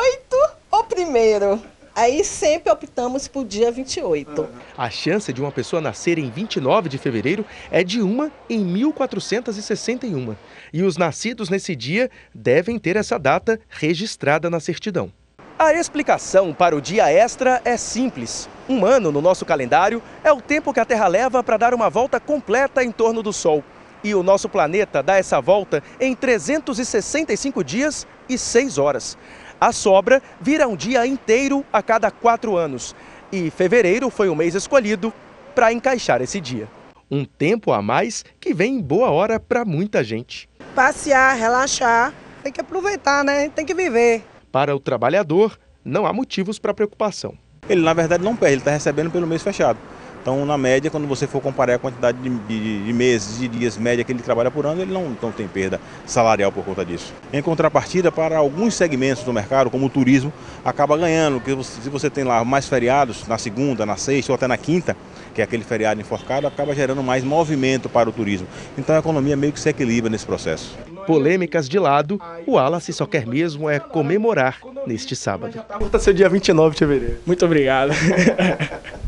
[0.69, 1.59] ou primeiro?
[1.93, 4.47] Aí sempre optamos por dia 28.
[4.77, 10.35] A chance de uma pessoa nascer em 29 de fevereiro é de uma em 1461.
[10.71, 15.11] E os nascidos nesse dia devem ter essa data registrada na certidão.
[15.59, 18.49] A explicação para o dia extra é simples.
[18.69, 21.89] Um ano no nosso calendário é o tempo que a Terra leva para dar uma
[21.89, 23.63] volta completa em torno do Sol.
[24.03, 29.15] E o nosso planeta dá essa volta em 365 dias e 6 horas.
[29.63, 32.95] A sobra vira um dia inteiro a cada quatro anos.
[33.31, 35.13] E fevereiro foi o mês escolhido
[35.53, 36.67] para encaixar esse dia.
[37.11, 40.49] Um tempo a mais que vem em boa hora para muita gente.
[40.73, 43.49] Passear, relaxar, tem que aproveitar, né?
[43.49, 44.23] Tem que viver.
[44.51, 47.37] Para o trabalhador, não há motivos para preocupação.
[47.69, 49.77] Ele, na verdade, não perde, ele está recebendo pelo mês fechado.
[50.21, 53.75] Então, na média, quando você for comparar a quantidade de, de, de, meses, de dias
[53.77, 57.11] média que ele trabalha por ano, ele não, não tem perda salarial por conta disso.
[57.33, 60.31] Em contrapartida, para alguns segmentos do mercado, como o turismo,
[60.63, 64.47] acaba ganhando, porque se você tem lá mais feriados, na segunda, na sexta ou até
[64.47, 64.95] na quinta,
[65.33, 68.47] que é aquele feriado enforcado, acaba gerando mais movimento para o turismo.
[68.77, 70.77] Então a economia meio que se equilibra nesse processo.
[71.07, 75.63] Polêmicas de lado, o Wallace só quer mesmo é comemorar neste sábado.
[75.79, 77.17] Curta seu dia 29 de fevereiro.
[77.25, 77.91] Muito obrigado.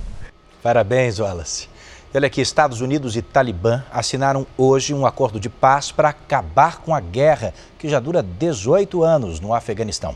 [0.64, 1.68] Parabéns, Wallace.
[2.16, 6.96] Olha aqui, Estados Unidos e Talibã assinaram hoje um acordo de paz para acabar com
[6.96, 10.16] a guerra que já dura 18 anos no Afeganistão.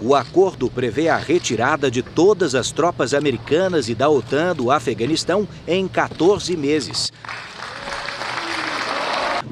[0.00, 5.46] O acordo prevê a retirada de todas as tropas americanas e da OTAN do Afeganistão
[5.68, 7.12] em 14 meses.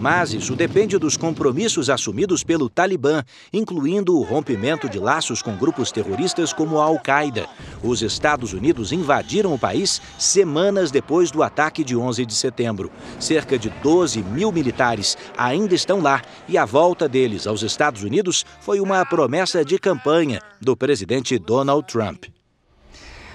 [0.00, 5.92] Mas isso depende dos compromissos assumidos pelo Talibã, incluindo o rompimento de laços com grupos
[5.92, 7.46] terroristas como a Al-Qaeda.
[7.82, 12.90] Os Estados Unidos invadiram o país semanas depois do ataque de 11 de setembro.
[13.18, 18.46] Cerca de 12 mil militares ainda estão lá e a volta deles aos Estados Unidos
[18.60, 22.24] foi uma promessa de campanha do presidente Donald Trump.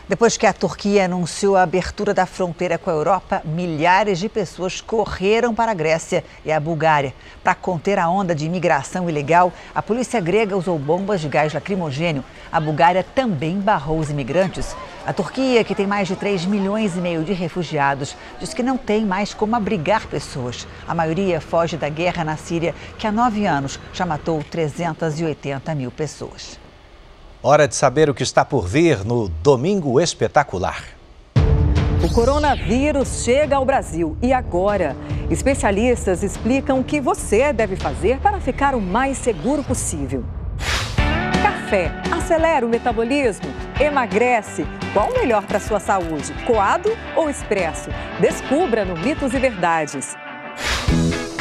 [0.08, 4.80] Depois que a Turquia anunciou a abertura da fronteira com a Europa, milhares de pessoas
[4.80, 7.12] correram para a Grécia e a Bulgária.
[7.44, 12.24] Para conter a onda de imigração ilegal, a polícia grega usou bombas de gás lacrimogênio.
[12.52, 14.76] A Bulgária também barrou os imigrantes.
[15.08, 18.78] A Turquia, que tem mais de 3 milhões e meio de refugiados, diz que não
[18.78, 20.68] tem mais como abrigar pessoas.
[20.88, 25.90] A maioria foge da guerra na Síria, que há nove anos já matou 380 mil
[25.90, 26.64] pessoas.
[27.48, 30.84] Hora de saber o que está por vir no Domingo Espetacular.
[32.04, 34.98] O coronavírus chega ao Brasil e agora.
[35.30, 40.24] Especialistas explicam o que você deve fazer para ficar o mais seguro possível.
[41.44, 43.46] Café acelera o metabolismo,
[43.80, 44.66] emagrece.
[44.92, 47.92] Qual o melhor para sua saúde, coado ou expresso?
[48.20, 50.18] Descubra no Mitos e Verdades.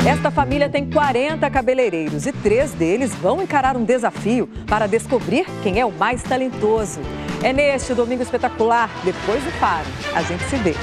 [0.07, 5.81] Esta família tem 40 cabeleireiros e três deles vão encarar um desafio para descobrir quem
[5.81, 7.01] é o mais talentoso.
[7.43, 9.87] É neste domingo espetacular, depois do Faro.
[10.15, 10.75] A gente se vê.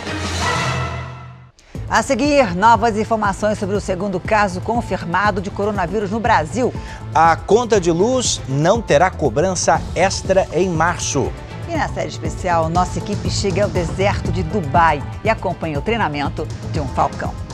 [1.87, 6.73] A seguir, novas informações sobre o segundo caso confirmado de coronavírus no Brasil.
[7.13, 11.31] A conta de luz não terá cobrança extra em março.
[11.69, 16.47] E na série especial, nossa equipe chega ao deserto de Dubai e acompanha o treinamento
[16.71, 17.50] de um falcão.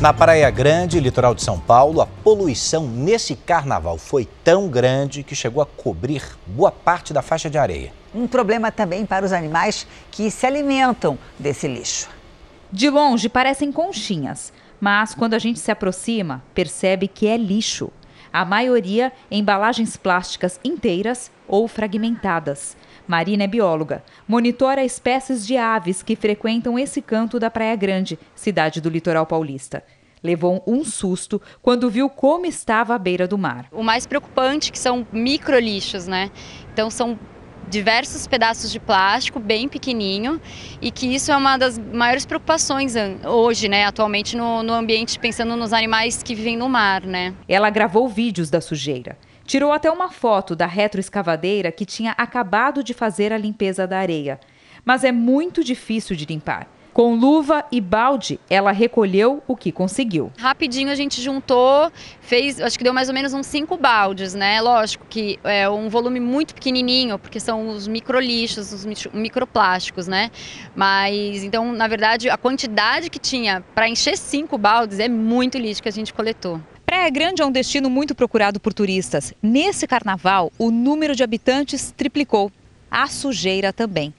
[0.00, 5.34] Na Praia Grande, litoral de São Paulo, a poluição nesse carnaval foi tão grande que
[5.34, 7.92] chegou a cobrir boa parte da faixa de areia.
[8.14, 12.08] Um problema também para os animais que se alimentam desse lixo.
[12.70, 17.90] De longe parecem conchinhas, mas quando a gente se aproxima, percebe que é lixo.
[18.32, 22.76] A maioria embalagens plásticas inteiras ou fragmentadas.
[23.08, 24.04] Marina é bióloga.
[24.28, 29.82] Monitora espécies de aves que frequentam esse canto da Praia Grande, cidade do litoral paulista.
[30.22, 33.66] Levou um susto quando viu como estava a beira do mar.
[33.72, 36.30] O mais preocupante é que são microlixos, né?
[36.70, 37.18] Então são
[37.68, 40.40] diversos pedaços de plástico bem pequenininho
[40.80, 42.94] e que isso é uma das maiores preocupações
[43.26, 47.34] hoje, né, atualmente no, no ambiente pensando nos animais que vivem no mar, né?
[47.46, 49.18] Ela gravou vídeos da sujeira.
[49.48, 54.38] Tirou até uma foto da retroescavadeira que tinha acabado de fazer a limpeza da areia.
[54.84, 56.68] Mas é muito difícil de limpar.
[56.92, 60.30] Com luva e balde, ela recolheu o que conseguiu.
[60.36, 64.60] Rapidinho a gente juntou, fez, acho que deu mais ou menos uns cinco baldes, né?
[64.60, 70.30] Lógico que é um volume muito pequenininho, porque são os microlixos, os microplásticos, né?
[70.76, 75.82] Mas então, na verdade, a quantidade que tinha para encher cinco baldes é muito lixo
[75.82, 76.60] que a gente coletou.
[76.88, 79.34] Praia Grande é um destino muito procurado por turistas.
[79.42, 82.50] Nesse carnaval, o número de habitantes triplicou.
[82.90, 84.14] A sujeira também.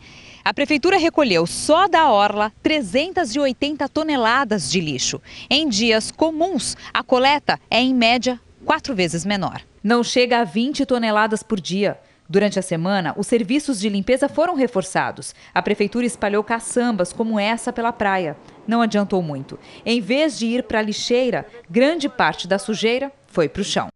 [0.45, 5.19] A prefeitura recolheu só da orla 380 toneladas de lixo.
[5.49, 9.63] Em dias comuns, a coleta é em média quatro vezes menor.
[9.83, 11.97] Não chega a 20 toneladas por dia.
[12.31, 15.33] Durante a semana, os serviços de limpeza foram reforçados.
[15.51, 18.37] A prefeitura espalhou caçambas como essa pela praia.
[18.67, 19.57] Não adiantou muito.
[19.83, 23.87] Em vez de ir para a lixeira, grande parte da sujeira foi para o chão.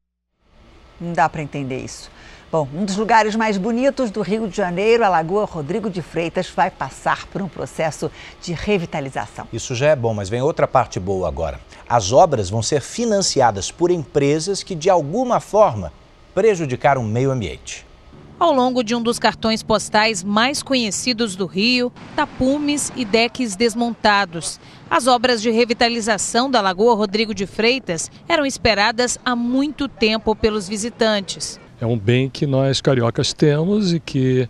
[1.00, 2.10] Não dá para entender isso.
[2.52, 6.50] Bom, um dos lugares mais bonitos do Rio de Janeiro, a Lagoa Rodrigo de Freitas,
[6.50, 9.48] vai passar por um processo de revitalização.
[9.54, 11.60] Isso já é bom, mas vem outra parte boa agora.
[11.88, 15.94] As obras vão ser financiadas por empresas que, de alguma forma,
[16.34, 17.86] prejudicaram o meio ambiente
[18.44, 24.60] ao longo de um dos cartões postais mais conhecidos do Rio, tapumes e decks desmontados.
[24.90, 30.68] As obras de revitalização da Lagoa Rodrigo de Freitas eram esperadas há muito tempo pelos
[30.68, 31.58] visitantes.
[31.80, 34.50] É um bem que nós cariocas temos e que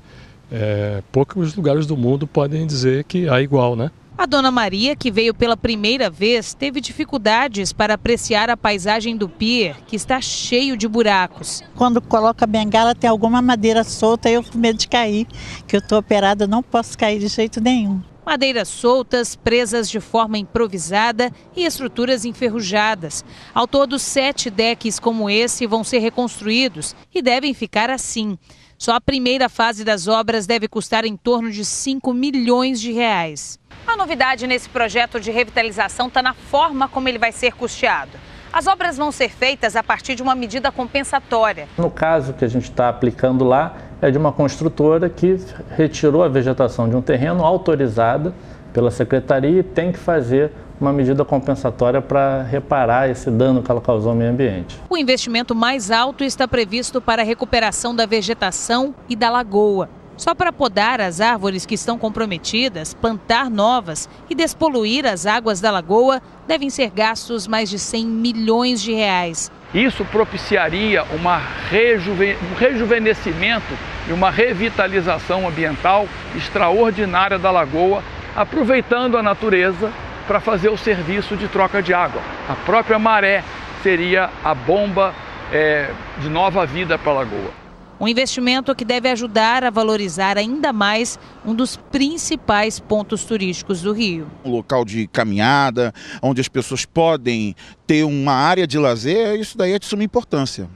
[0.52, 3.92] é, poucos lugares do mundo podem dizer que há igual, né?
[4.24, 9.28] A dona Maria, que veio pela primeira vez, teve dificuldades para apreciar a paisagem do
[9.28, 11.62] pier, que está cheio de buracos.
[11.76, 15.28] Quando coloca a bengala, tem alguma madeira solta, eu com medo de cair,
[15.68, 18.02] que eu estou operada, não posso cair de jeito nenhum.
[18.26, 23.26] Madeiras soltas, presas de forma improvisada e estruturas enferrujadas.
[23.54, 28.38] Ao todo, sete decks como esse vão ser reconstruídos e devem ficar assim.
[28.84, 33.58] Só a primeira fase das obras deve custar em torno de 5 milhões de reais.
[33.86, 38.12] A novidade nesse projeto de revitalização está na forma como ele vai ser custeado.
[38.52, 41.68] As obras vão ser feitas a partir de uma medida compensatória.
[41.78, 45.38] No caso que a gente está aplicando lá, é de uma construtora que
[45.76, 48.34] retirou a vegetação de um terreno autorizada
[48.72, 53.82] pela secretaria e tem que fazer uma medida compensatória para reparar esse dano que ela
[53.82, 54.80] causou ao meio ambiente.
[54.90, 59.90] O investimento mais alto está previsto para a recuperação da vegetação e da lagoa.
[60.16, 65.72] Só para podar as árvores que estão comprometidas, plantar novas e despoluir as águas da
[65.72, 69.52] lagoa, devem ser gastos mais de 100 milhões de reais.
[69.74, 73.76] Isso propiciaria um rejuvenescimento
[74.08, 78.04] e uma revitalização ambiental extraordinária da lagoa,
[78.36, 79.92] aproveitando a natureza
[80.28, 82.22] para fazer o serviço de troca de água.
[82.48, 83.44] A própria maré
[83.82, 85.12] seria a bomba
[85.52, 85.90] é,
[86.20, 87.63] de nova vida para a lagoa.
[88.04, 93.94] Um investimento que deve ajudar a valorizar ainda mais um dos principais pontos turísticos do
[93.94, 94.30] Rio.
[94.44, 97.56] Um local de caminhada, onde as pessoas podem
[97.88, 100.70] ter uma área de lazer, isso daí é de suma importância.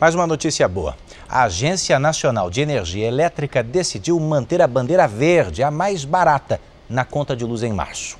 [0.00, 0.96] Mais uma notícia boa.
[1.28, 7.04] A Agência Nacional de Energia Elétrica decidiu manter a bandeira verde, a mais barata, na
[7.04, 8.16] conta de luz em março.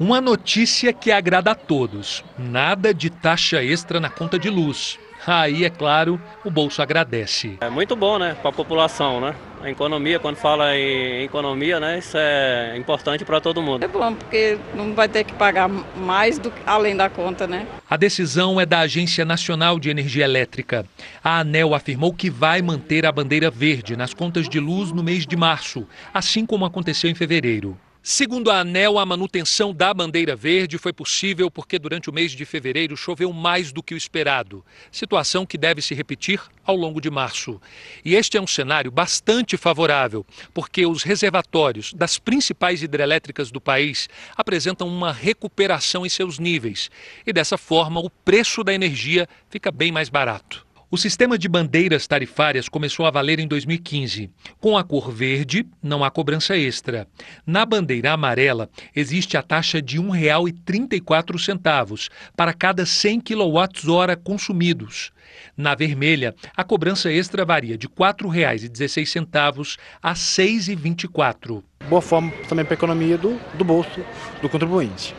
[0.00, 4.98] Uma notícia que agrada a todos: nada de taxa extra na conta de luz.
[5.28, 7.58] Aí, é claro, o bolso agradece.
[7.60, 9.34] É muito bom, né, para a população, né?
[9.60, 13.84] A economia, quando fala em economia, né, isso é importante para todo mundo.
[13.84, 17.66] É bom, porque não vai ter que pagar mais do que além da conta, né?
[17.90, 20.86] A decisão é da Agência Nacional de Energia Elétrica.
[21.22, 25.26] A ANEL afirmou que vai manter a bandeira verde nas contas de luz no mês
[25.26, 27.76] de março, assim como aconteceu em fevereiro.
[28.02, 32.44] Segundo a ANEL, a manutenção da bandeira verde foi possível porque durante o mês de
[32.44, 37.10] fevereiro choveu mais do que o esperado, situação que deve se repetir ao longo de
[37.10, 37.60] março.
[38.04, 40.24] E este é um cenário bastante favorável,
[40.54, 46.90] porque os reservatórios das principais hidrelétricas do país apresentam uma recuperação em seus níveis,
[47.26, 50.67] e dessa forma o preço da energia fica bem mais barato.
[50.90, 54.30] O sistema de bandeiras tarifárias começou a valer em 2015.
[54.58, 57.06] Com a cor verde, não há cobrança extra.
[57.46, 65.12] Na bandeira amarela, existe a taxa de R$ 1,34 para cada 100 kWh consumidos.
[65.54, 71.62] Na vermelha, a cobrança extra varia de R$ 4,16 a R$ 6,24.
[71.86, 74.02] Boa forma também para a economia do, do bolso
[74.40, 75.14] do contribuinte.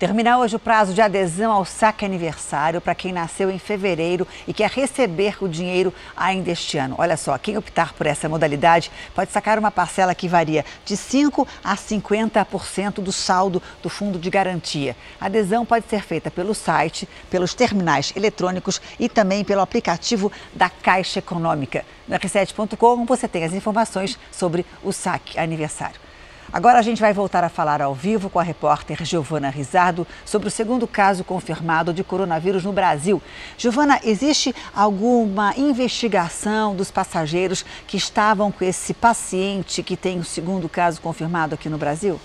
[0.00, 4.54] Termina hoje o prazo de adesão ao saque aniversário para quem nasceu em fevereiro e
[4.54, 6.94] quer receber o dinheiro ainda este ano.
[6.96, 11.46] Olha só, quem optar por essa modalidade pode sacar uma parcela que varia de 5%
[11.62, 14.96] a 50% do saldo do fundo de garantia.
[15.20, 20.70] A adesão pode ser feita pelo site, pelos terminais eletrônicos e também pelo aplicativo da
[20.70, 21.84] Caixa Econômica.
[22.08, 26.09] No r7.com você tem as informações sobre o saque aniversário.
[26.52, 30.48] Agora a gente vai voltar a falar ao vivo com a repórter Giovana Rizardo sobre
[30.48, 33.22] o segundo caso confirmado de coronavírus no Brasil.
[33.56, 40.68] Giovana, existe alguma investigação dos passageiros que estavam com esse paciente que tem o segundo
[40.68, 42.20] caso confirmado aqui no Brasil?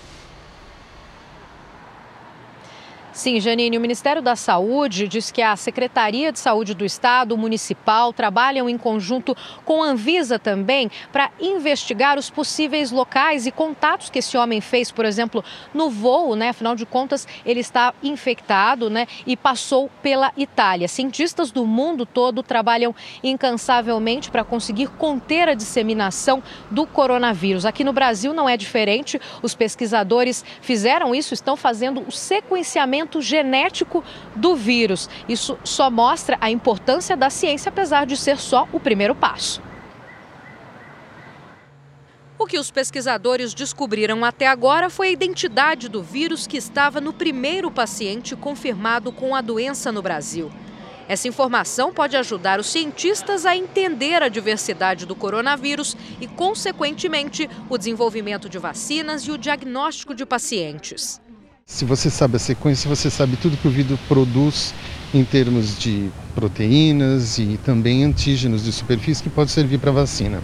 [3.16, 8.12] Sim, Janine, o Ministério da Saúde diz que a Secretaria de Saúde do Estado, Municipal,
[8.12, 14.18] trabalham em conjunto com a Anvisa também para investigar os possíveis locais e contatos que
[14.18, 15.42] esse homem fez, por exemplo,
[15.72, 16.50] no voo, né?
[16.50, 19.06] Afinal de contas, ele está infectado, né?
[19.26, 20.86] E passou pela Itália.
[20.86, 22.94] Cientistas do mundo todo trabalham
[23.24, 27.64] incansavelmente para conseguir conter a disseminação do coronavírus.
[27.64, 29.18] Aqui no Brasil não é diferente.
[29.40, 34.02] Os pesquisadores fizeram isso, estão fazendo o sequenciamento genético
[34.34, 35.08] do vírus.
[35.28, 39.62] Isso só mostra a importância da ciência, apesar de ser só o primeiro passo.
[42.38, 47.12] O que os pesquisadores descobriram até agora foi a identidade do vírus que estava no
[47.12, 50.52] primeiro paciente confirmado com a doença no Brasil.
[51.08, 57.78] Essa informação pode ajudar os cientistas a entender a diversidade do coronavírus e, consequentemente, o
[57.78, 61.20] desenvolvimento de vacinas e o diagnóstico de pacientes.
[61.76, 64.72] Se você sabe a sequência, você sabe tudo que o vírus produz
[65.12, 70.40] em termos de proteínas e também antígenos de superfície que pode servir para vacina.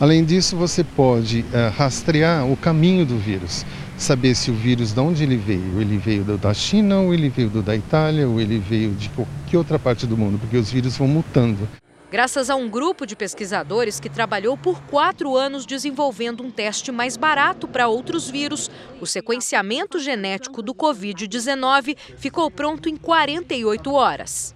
[0.00, 3.64] Além disso, você pode uh, rastrear o caminho do vírus,
[3.96, 7.50] saber se o vírus de onde ele veio, ele veio da China ou ele veio
[7.62, 11.06] da Itália ou ele veio de qualquer outra parte do mundo, porque os vírus vão
[11.06, 11.68] mutando.
[12.14, 17.16] Graças a um grupo de pesquisadores que trabalhou por quatro anos desenvolvendo um teste mais
[17.16, 24.54] barato para outros vírus, o sequenciamento genético do Covid-19 ficou pronto em 48 horas.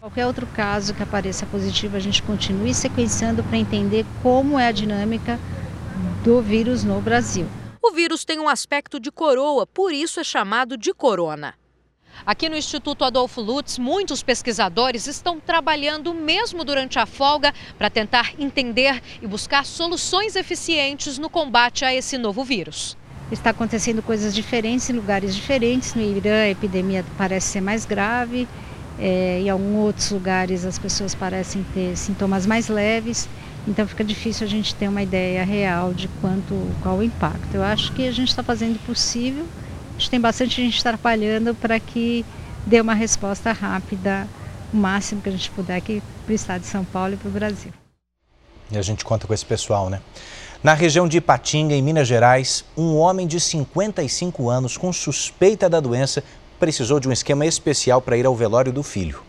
[0.00, 4.72] Qualquer outro caso que apareça positivo, a gente continue sequenciando para entender como é a
[4.72, 5.38] dinâmica
[6.24, 7.46] do vírus no Brasil.
[7.80, 11.54] O vírus tem um aspecto de coroa, por isso é chamado de corona.
[12.26, 18.32] Aqui no Instituto Adolfo Lutz, muitos pesquisadores estão trabalhando mesmo durante a folga para tentar
[18.38, 22.96] entender e buscar soluções eficientes no combate a esse novo vírus.
[23.30, 25.94] Está acontecendo coisas diferentes em lugares diferentes.
[25.94, 28.46] No Irã, a epidemia parece ser mais grave
[29.00, 33.28] É, em alguns outros lugares as pessoas parecem ter sintomas mais leves,
[33.66, 37.54] então fica difícil a gente ter uma ideia real de quanto, qual o impacto.
[37.54, 39.46] Eu acho que a gente está fazendo o possível,
[39.98, 42.24] a gente tem bastante gente trabalhando para que
[42.64, 44.28] dê uma resposta rápida,
[44.72, 47.28] o máximo que a gente puder aqui para o estado de São Paulo e para
[47.28, 47.72] o Brasil.
[48.70, 50.00] E a gente conta com esse pessoal, né?
[50.62, 55.80] Na região de Ipatinga, em Minas Gerais, um homem de 55 anos com suspeita da
[55.80, 56.22] doença
[56.60, 59.20] precisou de um esquema especial para ir ao velório do filho.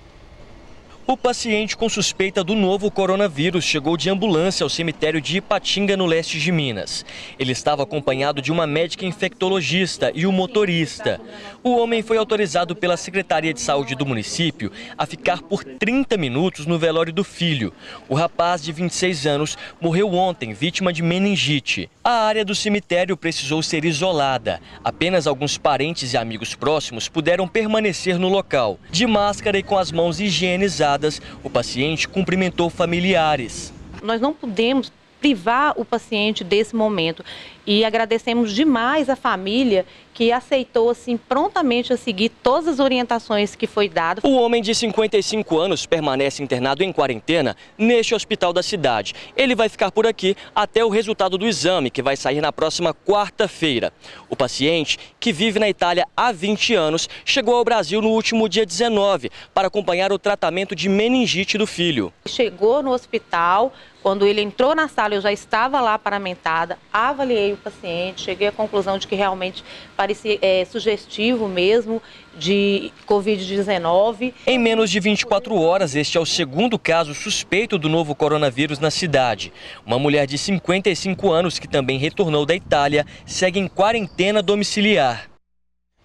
[1.09, 6.05] O paciente com suspeita do novo coronavírus chegou de ambulância ao cemitério de Ipatinga, no
[6.05, 7.03] leste de Minas.
[7.39, 11.19] Ele estava acompanhado de uma médica infectologista e o um motorista.
[11.61, 16.65] O homem foi autorizado pela Secretaria de Saúde do município a ficar por 30 minutos
[16.65, 17.73] no velório do filho.
[18.07, 21.91] O rapaz, de 26 anos, morreu ontem, vítima de meningite.
[22.01, 24.61] A área do cemitério precisou ser isolada.
[24.81, 28.79] Apenas alguns parentes e amigos próximos puderam permanecer no local.
[28.89, 33.73] De máscara e com as mãos higienizadas, o paciente cumprimentou familiares.
[34.01, 34.89] Nós não podemos
[35.19, 37.23] privar o paciente desse momento
[37.69, 43.67] e agradecemos demais a família que aceitou assim prontamente a seguir todas as orientações que
[43.67, 44.21] foi dado.
[44.23, 49.13] O homem de 55 anos permanece internado em quarentena neste hospital da cidade.
[49.37, 52.93] Ele vai ficar por aqui até o resultado do exame, que vai sair na próxima
[52.93, 53.93] quarta-feira.
[54.27, 58.65] O paciente, que vive na Itália há 20 anos, chegou ao Brasil no último dia
[58.65, 62.11] 19 para acompanhar o tratamento de meningite do filho.
[62.25, 67.57] Chegou no hospital, quando ele entrou na sala, eu já estava lá paramentada, avaliei o
[67.59, 69.63] paciente, cheguei à conclusão de que realmente
[69.95, 72.01] parecia é, sugestivo mesmo
[72.37, 74.33] de Covid-19.
[74.47, 78.89] Em menos de 24 horas, este é o segundo caso suspeito do novo coronavírus na
[78.89, 79.53] cidade.
[79.85, 85.28] Uma mulher de 55 anos, que também retornou da Itália, segue em quarentena domiciliar.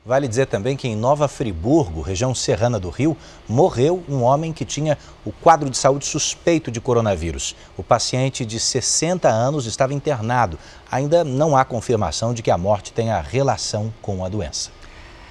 [0.07, 3.17] Vale dizer também que em Nova Friburgo, região serrana do Rio,
[3.49, 7.57] morreu um homem que tinha o quadro de saúde suspeito de coronavírus.
[7.75, 10.59] O paciente de 60 anos estava internado.
[10.93, 14.71] Ainda não há confirmação de que a morte tenha relação com a doença.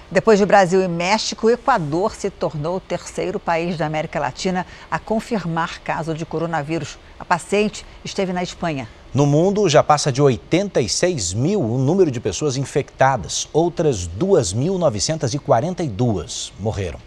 [0.09, 4.65] Depois de Brasil e México, o Equador se tornou o terceiro país da América Latina
[4.89, 6.97] a confirmar caso de coronavírus.
[7.19, 8.87] A paciente esteve na Espanha.
[9.13, 13.47] No mundo, já passa de 86 mil o número de pessoas infectadas.
[13.53, 16.99] Outras 2.942 morreram.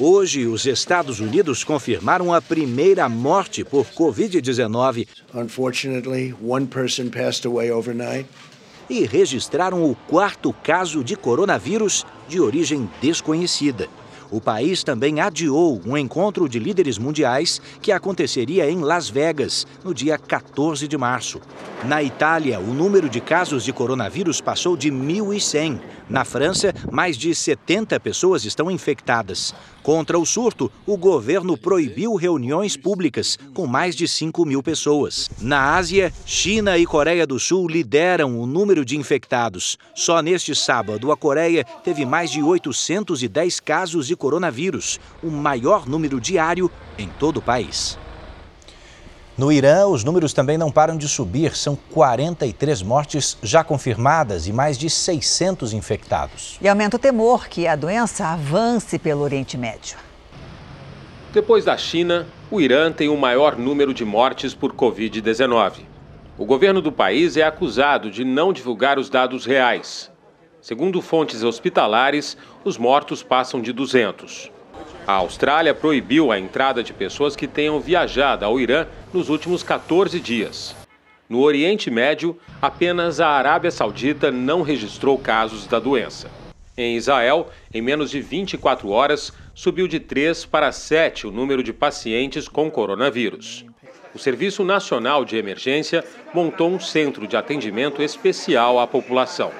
[0.00, 5.06] Hoje, os Estados Unidos confirmaram a primeira morte por Covid-19.
[5.34, 8.26] Unfortunately, one person passed away overnight.
[8.88, 13.90] E registraram o quarto caso de coronavírus de origem desconhecida
[14.30, 19.94] o país também adiou um encontro de líderes mundiais que aconteceria em Las Vegas, no
[19.94, 21.40] dia 14 de março.
[21.84, 25.80] Na Itália, o número de casos de coronavírus passou de 1.100.
[26.08, 29.54] Na França, mais de 70 pessoas estão infectadas.
[29.82, 35.28] Contra o surto, o governo proibiu reuniões públicas com mais de 5 mil pessoas.
[35.40, 39.76] Na Ásia, China e Coreia do Sul lideram o número de infectados.
[39.94, 46.20] Só neste sábado, a Coreia teve mais de 810 casos de coronavírus, o maior número
[46.20, 47.98] diário em todo o país.
[49.38, 51.56] No Irã, os números também não param de subir.
[51.56, 56.58] São 43 mortes já confirmadas e mais de 600 infectados.
[56.60, 59.96] E aumenta o temor que a doença avance pelo Oriente Médio.
[61.32, 65.82] Depois da China, o Irã tem o maior número de mortes por Covid-19.
[66.36, 70.10] O governo do país é acusado de não divulgar os dados reais.
[70.60, 74.50] Segundo fontes hospitalares, os mortos passam de 200.
[75.08, 80.20] A Austrália proibiu a entrada de pessoas que tenham viajado ao Irã nos últimos 14
[80.20, 80.76] dias.
[81.26, 86.30] No Oriente Médio, apenas a Arábia Saudita não registrou casos da doença.
[86.76, 91.72] Em Israel, em menos de 24 horas, subiu de 3 para 7 o número de
[91.72, 93.64] pacientes com coronavírus.
[94.14, 96.04] O Serviço Nacional de Emergência
[96.34, 99.52] montou um centro de atendimento especial à população.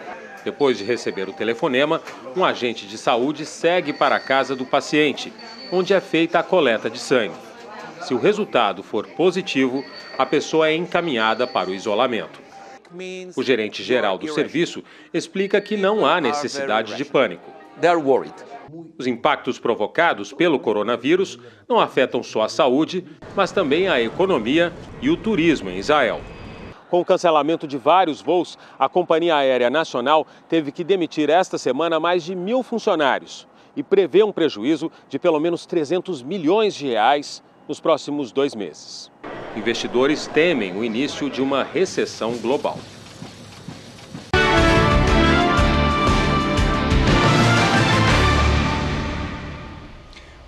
[0.44, 2.00] Depois de receber o telefonema,
[2.36, 5.32] um agente de saúde segue para a casa do paciente,
[5.72, 7.34] onde é feita a coleta de sangue.
[8.02, 9.84] Se o resultado for positivo,
[10.16, 12.40] a pessoa é encaminhada para o isolamento.
[13.36, 14.82] O gerente geral do serviço
[15.12, 17.50] explica que não há necessidade de pânico.
[18.98, 25.10] Os impactos provocados pelo coronavírus não afetam só a saúde, mas também a economia e
[25.10, 26.20] o turismo em Israel.
[26.90, 32.00] Com o cancelamento de vários voos, a Companhia Aérea Nacional teve que demitir esta semana
[32.00, 37.42] mais de mil funcionários e prevê um prejuízo de pelo menos 300 milhões de reais
[37.68, 39.10] nos próximos dois meses.
[39.54, 42.78] Investidores temem o início de uma recessão global.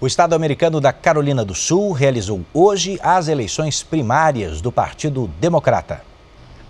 [0.00, 6.09] O estado americano da Carolina do Sul realizou hoje as eleições primárias do Partido Democrata.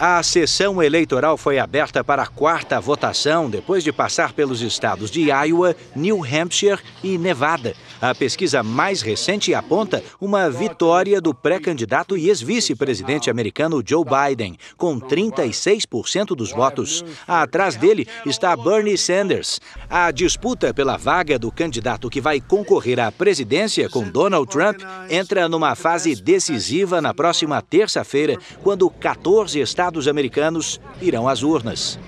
[0.02, 5.28] A sessão eleitoral foi aberta para a quarta votação depois de passar pelos estados de
[5.30, 7.74] Iowa, New Hampshire e Nevada.
[8.00, 14.98] A pesquisa mais recente aponta uma vitória do pré-candidato e ex-vice-presidente americano Joe Biden, com
[14.98, 17.04] 36% dos votos.
[17.28, 19.60] Atrás dele está Bernie Sanders.
[19.90, 24.80] A disputa pela vaga do candidato que vai concorrer à presidência com Donald Trump
[25.10, 31.98] entra numa fase decisiva na próxima terça-feira, quando 14 estados americanos irão às urnas.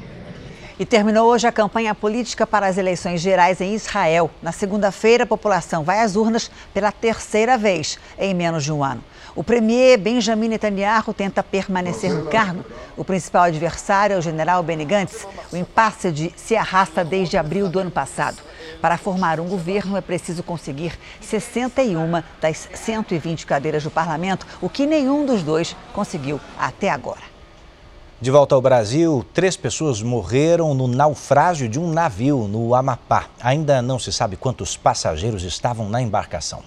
[0.79, 4.31] E terminou hoje a campanha política para as eleições gerais em Israel.
[4.43, 9.05] Na segunda-feira, a população vai às urnas pela terceira vez em menos de um ano.
[9.35, 12.65] O premier Benjamin Netanyahu tenta permanecer no cargo.
[12.97, 15.27] O principal adversário é o general Benny Gantz.
[15.51, 18.43] O impasse de, se arrasta desde abril do ano passado.
[18.81, 24.87] Para formar um governo é preciso conseguir 61 das 120 cadeiras do parlamento, o que
[24.87, 27.32] nenhum dos dois conseguiu até agora.
[28.23, 33.27] De volta ao Brasil, três pessoas morreram no naufrágio de um navio no Amapá.
[33.43, 36.63] Ainda não se sabe quantos passageiros estavam na embarcação.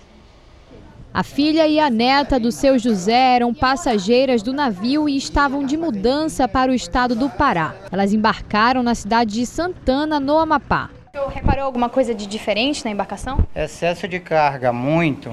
[1.13, 5.77] A filha e a neta do seu José eram passageiras do navio e estavam de
[5.77, 7.73] mudança para o estado do Pará.
[7.89, 10.89] Elas embarcaram na cidade de Santana, no Amapá.
[11.07, 13.47] O senhor reparou alguma coisa de diferente na embarcação?
[13.55, 15.31] Excesso de carga, muito.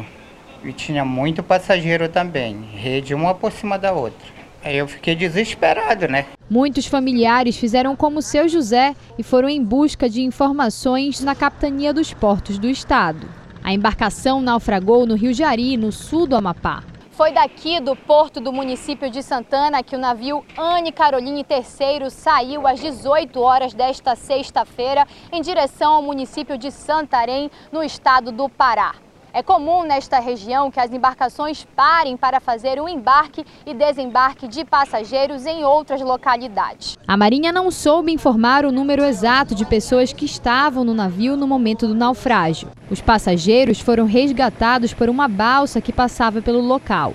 [0.63, 2.63] E tinha muito passageiro também.
[2.77, 4.42] Rede uma por cima da outra.
[4.65, 6.27] Aí eu fiquei desesperado, né?
[6.49, 12.13] Muitos familiares fizeram como seu José e foram em busca de informações na capitania dos
[12.15, 13.27] portos do estado.
[13.65, 16.83] A embarcação naufragou no Rio Jari, no sul do Amapá.
[17.13, 22.67] Foi daqui do porto do município de Santana que o navio Anne Caroline III saiu
[22.67, 28.95] às 18 horas desta sexta-feira em direção ao município de Santarém, no estado do Pará.
[29.35, 34.63] É comum nesta região que as embarcações parem para fazer o embarque e desembarque de
[34.63, 36.99] passageiros em outras localidades.
[37.09, 41.47] A Marinha não soube informar o número exato de pessoas que estavam no navio no
[41.47, 42.69] momento do naufrágio.
[42.91, 47.15] Os passageiros foram resgatados por uma balsa que passava pelo local.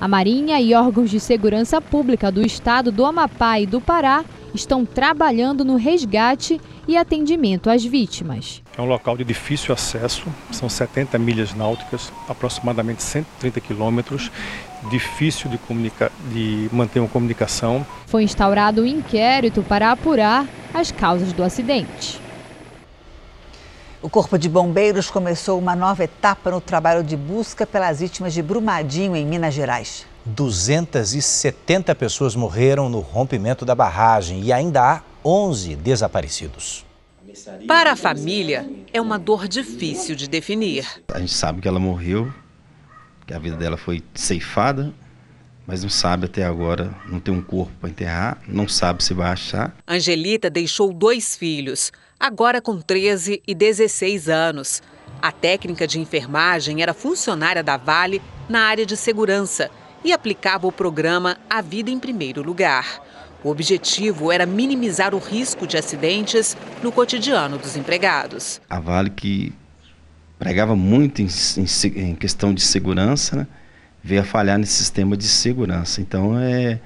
[0.00, 4.84] A Marinha e órgãos de segurança pública do estado do Amapá e do Pará estão
[4.84, 8.62] trabalhando no resgate e atendimento às vítimas.
[8.76, 14.30] É um local de difícil acesso, são 70 milhas náuticas, aproximadamente 130 quilômetros,
[14.90, 15.58] difícil de,
[16.32, 17.86] de manter uma comunicação.
[18.06, 22.20] Foi instaurado um inquérito para apurar as causas do acidente.
[24.00, 28.40] O Corpo de Bombeiros começou uma nova etapa no trabalho de busca pelas vítimas de
[28.40, 30.06] Brumadinho, em Minas Gerais.
[30.28, 36.84] 270 pessoas morreram no rompimento da barragem e ainda há 11 desaparecidos.
[37.66, 40.86] Para a família, é uma dor difícil de definir.
[41.12, 42.32] A gente sabe que ela morreu,
[43.26, 44.92] que a vida dela foi ceifada,
[45.66, 49.30] mas não sabe até agora, não tem um corpo para enterrar, não sabe se vai
[49.30, 49.74] achar.
[49.86, 54.82] Angelita deixou dois filhos, agora com 13 e 16 anos.
[55.20, 59.70] A técnica de enfermagem era funcionária da Vale na área de segurança
[60.04, 63.02] e aplicava o programa A Vida em Primeiro Lugar.
[63.42, 68.60] O objetivo era minimizar o risco de acidentes no cotidiano dos empregados.
[68.68, 69.52] A Vale que
[70.38, 73.46] pregava muito em, em, em questão de segurança, né,
[74.02, 76.00] veio a falhar nesse sistema de segurança.
[76.00, 76.80] Então é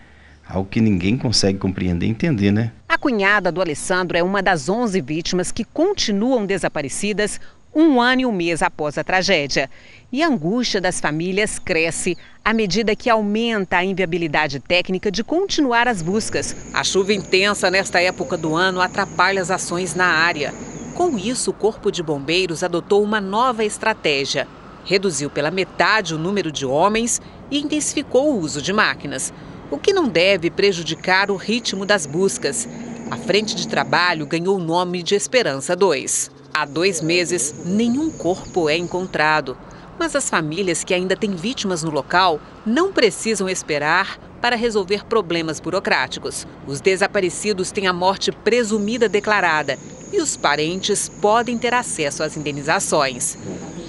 [0.46, 2.72] algo que ninguém consegue compreender e entender, né?
[2.88, 7.40] A cunhada do Alessandro é uma das 11 vítimas que continuam desaparecidas
[7.74, 9.70] um ano e um mês após a tragédia.
[10.12, 15.88] E a angústia das famílias cresce à medida que aumenta a inviabilidade técnica de continuar
[15.88, 16.54] as buscas.
[16.74, 20.52] A chuva intensa nesta época do ano atrapalha as ações na área.
[20.94, 24.46] Com isso, o Corpo de Bombeiros adotou uma nova estratégia.
[24.84, 29.32] Reduziu pela metade o número de homens e intensificou o uso de máquinas,
[29.70, 32.68] o que não deve prejudicar o ritmo das buscas.
[33.10, 36.41] A frente de trabalho ganhou o nome de Esperança 2.
[36.54, 39.56] Há dois meses, nenhum corpo é encontrado.
[39.98, 45.60] Mas as famílias que ainda têm vítimas no local não precisam esperar para resolver problemas
[45.60, 46.46] burocráticos.
[46.66, 49.78] Os desaparecidos têm a morte presumida declarada
[50.12, 53.38] e os parentes podem ter acesso às indenizações.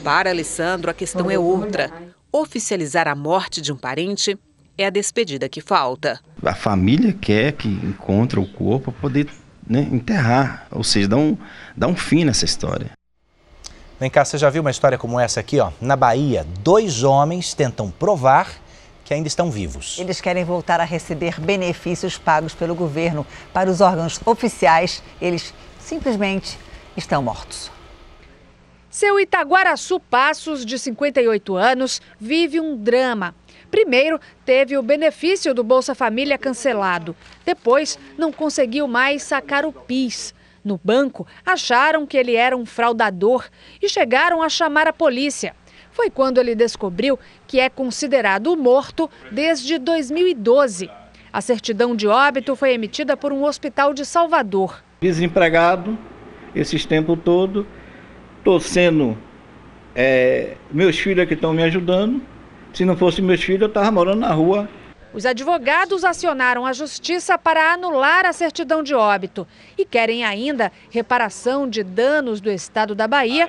[0.02, 1.92] Para Alessandro, a questão é outra.
[2.32, 4.38] Oficializar a morte de um parente
[4.78, 6.20] é a despedida que falta.
[6.42, 9.28] A família quer que encontre o corpo para poder
[9.68, 11.38] né, enterrar, ou seja, dar um,
[11.76, 12.92] dar um fim nessa história.
[14.00, 15.72] Vem cá, você já viu uma história como essa aqui, ó?
[15.80, 18.50] Na Bahia, dois homens tentam provar
[19.06, 19.98] que ainda estão vivos.
[20.00, 23.26] Eles querem voltar a receber benefícios pagos pelo governo.
[23.54, 26.58] Para os órgãos oficiais, eles simplesmente
[26.96, 27.72] estão mortos.
[28.90, 33.34] Seu Itaguaraçu Passos, de 58 anos, vive um drama.
[33.74, 37.16] Primeiro, teve o benefício do Bolsa Família cancelado.
[37.44, 40.32] Depois, não conseguiu mais sacar o PIS.
[40.64, 43.50] No banco, acharam que ele era um fraudador
[43.82, 45.56] e chegaram a chamar a polícia.
[45.92, 47.18] Foi quando ele descobriu
[47.48, 50.88] que é considerado morto desde 2012.
[51.34, 54.84] A certidão de óbito foi emitida por um hospital de Salvador.
[55.02, 55.98] Desempregado,
[56.54, 57.66] esses tempos todo,
[58.38, 59.18] estou sendo.
[59.96, 62.33] É, meus filhos é que estão me ajudando
[62.74, 64.68] se não fosse meus filhos, eu estava morando na rua.
[65.14, 69.48] Os advogados acionaram a justiça para anular a certidão de óbito
[69.78, 73.48] e querem ainda reparação de danos do estado da Bahia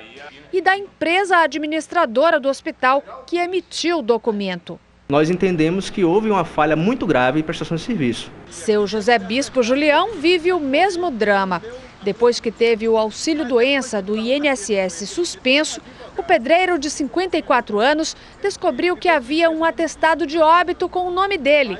[0.53, 4.79] e da empresa administradora do hospital que emitiu o documento.
[5.09, 8.31] Nós entendemos que houve uma falha muito grave em prestação de serviço.
[8.49, 11.61] Seu José Bispo Julião vive o mesmo drama.
[12.03, 15.81] Depois que teve o auxílio doença do INSS suspenso,
[16.17, 21.37] o pedreiro de 54 anos descobriu que havia um atestado de óbito com o nome
[21.37, 21.77] dele.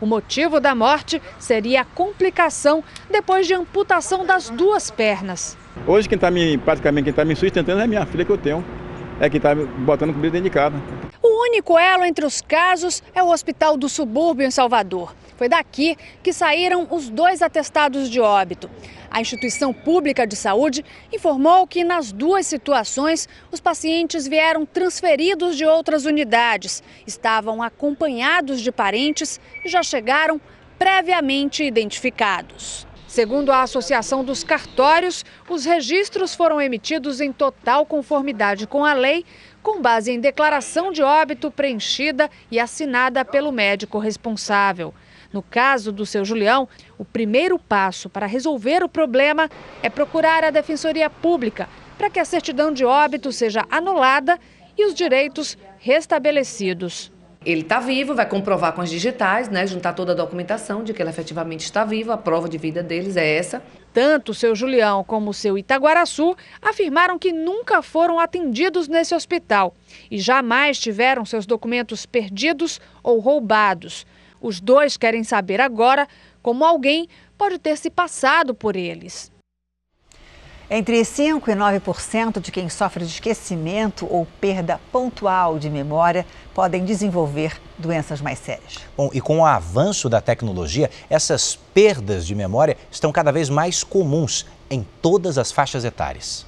[0.00, 5.56] O motivo da morte seria a complicação depois de amputação das duas pernas.
[5.86, 8.64] Hoje quem está me, praticamente quem está me sustentando é minha filha que eu tenho.
[9.18, 10.76] É quem está botando comida dentro de casa.
[11.22, 15.14] O único elo entre os casos é o Hospital do Subúrbio em Salvador.
[15.36, 18.70] Foi daqui que saíram os dois atestados de óbito.
[19.10, 25.64] A instituição pública de saúde informou que, nas duas situações, os pacientes vieram transferidos de
[25.64, 30.40] outras unidades, estavam acompanhados de parentes e já chegaram
[30.78, 32.86] previamente identificados.
[33.06, 39.24] Segundo a Associação dos Cartórios, os registros foram emitidos em total conformidade com a lei,
[39.62, 44.92] com base em declaração de óbito preenchida e assinada pelo médico responsável.
[45.36, 46.66] No caso do seu Julião,
[46.96, 49.50] o primeiro passo para resolver o problema
[49.82, 51.68] é procurar a Defensoria Pública
[51.98, 54.40] para que a certidão de óbito seja anulada
[54.78, 57.12] e os direitos restabelecidos.
[57.44, 61.02] Ele está vivo, vai comprovar com as digitais, né, juntar toda a documentação de que
[61.02, 63.62] ele efetivamente está vivo, a prova de vida deles é essa.
[63.92, 69.74] Tanto o seu Julião como o seu Itaguaraçu afirmaram que nunca foram atendidos nesse hospital
[70.10, 74.06] e jamais tiveram seus documentos perdidos ou roubados.
[74.46, 76.06] Os dois querem saber agora
[76.40, 79.32] como alguém pode ter se passado por eles.
[80.70, 86.24] Entre 5% e 9% de quem sofre de esquecimento ou perda pontual de memória
[86.54, 88.78] podem desenvolver doenças mais sérias.
[88.96, 93.82] Bom, e com o avanço da tecnologia, essas perdas de memória estão cada vez mais
[93.82, 96.46] comuns em todas as faixas etárias.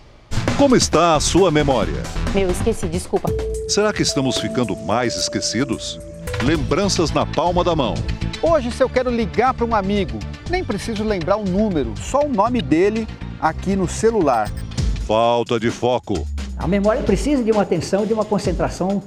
[0.57, 2.01] Como está a sua memória?
[2.33, 3.29] Meu, esqueci, desculpa.
[3.69, 5.99] Será que estamos ficando mais esquecidos?
[6.43, 7.95] Lembranças na palma da mão.
[8.41, 10.19] Hoje, se eu quero ligar para um amigo,
[10.49, 13.09] nem preciso lembrar o número, só o nome dele
[13.41, 14.51] aqui no celular.
[15.05, 16.27] Falta de foco.
[16.57, 19.03] A memória precisa de uma atenção e de uma concentração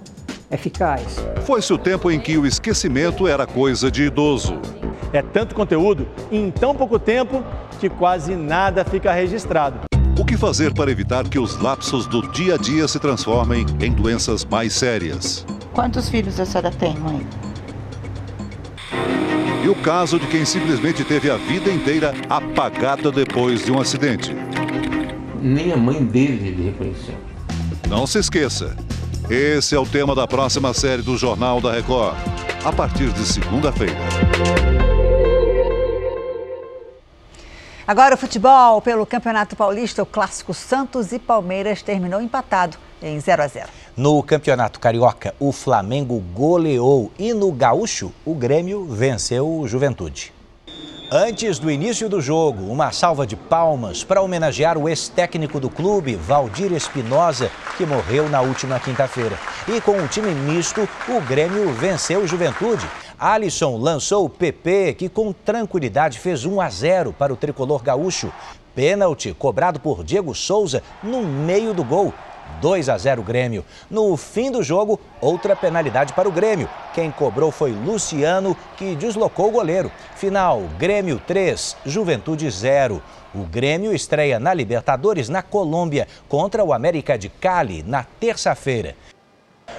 [0.52, 1.18] eficaz.
[1.46, 4.60] Foi-se o tempo em que o esquecimento era coisa de idoso.
[5.14, 7.44] É tanto conteúdo em tão pouco tempo
[7.80, 9.80] que quase nada fica registrado.
[10.20, 13.92] O que fazer para evitar que os lapsos do dia a dia se transformem em
[13.92, 15.46] doenças mais sérias?
[15.74, 17.26] Quantos filhos a senhora tem, mãe?
[19.64, 24.36] E o caso de quem simplesmente teve a vida inteira apagada depois de um acidente.
[25.42, 27.16] Nem a mãe dele ele reconheceu.
[27.88, 28.76] Não se esqueça,
[29.30, 32.18] esse é o tema da próxima série do Jornal da Record,
[32.66, 33.96] a partir de segunda-feira.
[37.88, 43.42] Agora o futebol pelo Campeonato Paulista, o clássico Santos e Palmeiras terminou empatado em 0
[43.42, 43.81] a 0.
[43.96, 50.32] No Campeonato Carioca, o Flamengo goleou e no Gaúcho, o Grêmio venceu o Juventude.
[51.12, 56.16] Antes do início do jogo, uma salva de palmas para homenagear o ex-técnico do clube,
[56.16, 59.38] Valdir Espinosa, que morreu na última quinta-feira.
[59.68, 62.88] E com o time misto, o Grêmio venceu o Juventude.
[63.20, 68.32] Alisson lançou o PP, que com tranquilidade fez 1 a 0 para o tricolor gaúcho.
[68.74, 72.14] Pênalti cobrado por Diego Souza no meio do gol.
[72.60, 73.64] 2 a 0 Grêmio.
[73.90, 76.70] No fim do jogo, outra penalidade para o Grêmio.
[76.94, 79.92] Quem cobrou foi Luciano, que deslocou o goleiro.
[80.16, 83.02] Final: Grêmio 3, Juventude 0.
[83.34, 88.96] O Grêmio estreia na Libertadores na Colômbia contra o América de Cali na terça-feira.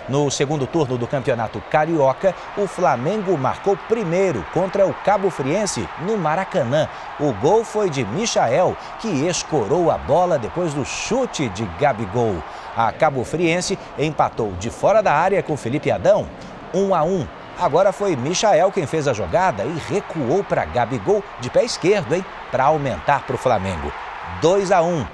[0.09, 6.16] No segundo turno do Campeonato Carioca, o Flamengo marcou primeiro contra o Cabo Friense no
[6.16, 6.88] Maracanã.
[7.20, 12.43] O gol foi de Michael, que escorou a bola depois do chute de Gabigol.
[12.76, 16.26] A Cabo Friense empatou de fora da área com Felipe Adão,
[16.74, 17.26] 1 a 1.
[17.61, 22.24] Agora foi Michael quem fez a jogada e recuou para Gabigol de pé esquerdo, hein?
[22.51, 23.93] Para aumentar para o Flamengo.
[24.40, 25.07] 2 a 1.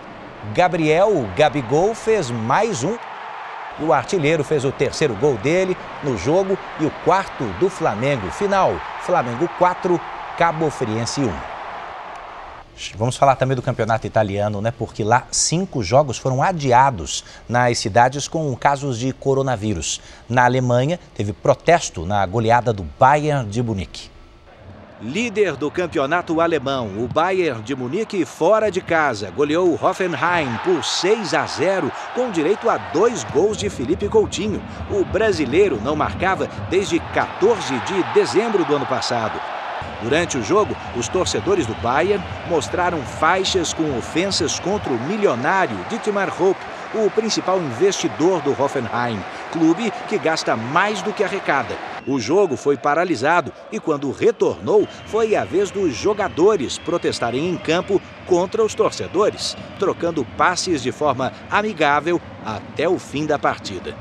[0.54, 2.96] Gabriel Gabigol fez mais um.
[3.80, 8.30] E o artilheiro fez o terceiro gol dele no jogo e o quarto do Flamengo.
[8.30, 10.00] Final: Flamengo 4,
[10.36, 11.58] Cabo Friense 1.
[12.96, 14.70] Vamos falar também do campeonato italiano, né?
[14.70, 20.00] Porque lá cinco jogos foram adiados nas cidades com casos de coronavírus.
[20.28, 24.17] Na Alemanha, teve protesto na goleada do Bayern de Munique.
[25.00, 30.82] Líder do campeonato alemão, o Bayern de Munique, fora de casa, goleou o Hoffenheim por
[30.82, 34.60] 6 a 0, com direito a dois gols de Felipe Coutinho.
[34.90, 39.40] O brasileiro não marcava desde 14 de dezembro do ano passado.
[40.02, 46.30] Durante o jogo, os torcedores do Bayern mostraram faixas com ofensas contra o milionário Dietmar
[46.42, 46.58] Hopp,
[46.94, 49.22] o principal investidor do Hoffenheim,
[49.52, 51.76] clube que gasta mais do que arrecada.
[52.06, 58.00] O jogo foi paralisado e, quando retornou, foi a vez dos jogadores protestarem em campo
[58.26, 63.94] contra os torcedores, trocando passes de forma amigável até o fim da partida.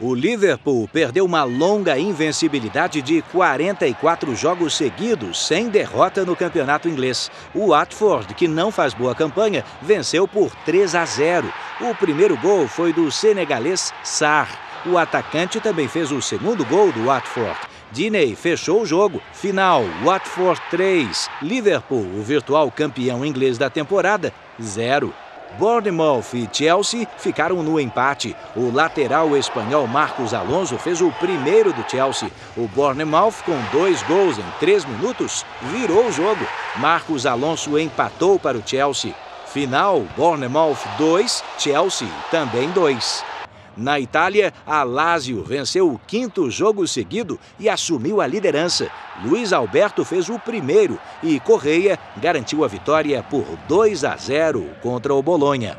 [0.00, 7.28] O Liverpool perdeu uma longa invencibilidade de 44 jogos seguidos, sem derrota no campeonato inglês.
[7.52, 11.52] O Watford, que não faz boa campanha, venceu por 3 a 0.
[11.80, 14.48] O primeiro gol foi do senegalês Sarr.
[14.86, 17.58] O atacante também fez o segundo gol do Watford.
[17.90, 19.20] Diney fechou o jogo.
[19.32, 24.32] Final: Watford 3, Liverpool, o virtual campeão inglês da temporada,
[24.62, 25.12] 0.
[25.56, 28.36] Bournemouth e Chelsea ficaram no empate.
[28.54, 32.30] O lateral espanhol Marcos Alonso fez o primeiro do Chelsea.
[32.56, 36.46] O Bournemouth, com dois gols em três minutos, virou o jogo.
[36.76, 39.14] Marcos Alonso empatou para o Chelsea.
[39.46, 43.37] Final: Bournemouth 2, Chelsea também 2.
[43.78, 48.90] Na Itália, a Lazio venceu o quinto jogo seguido e assumiu a liderança.
[49.24, 55.14] Luiz Alberto fez o primeiro e Correia garantiu a vitória por 2 a 0 contra
[55.14, 55.78] o Bolonha.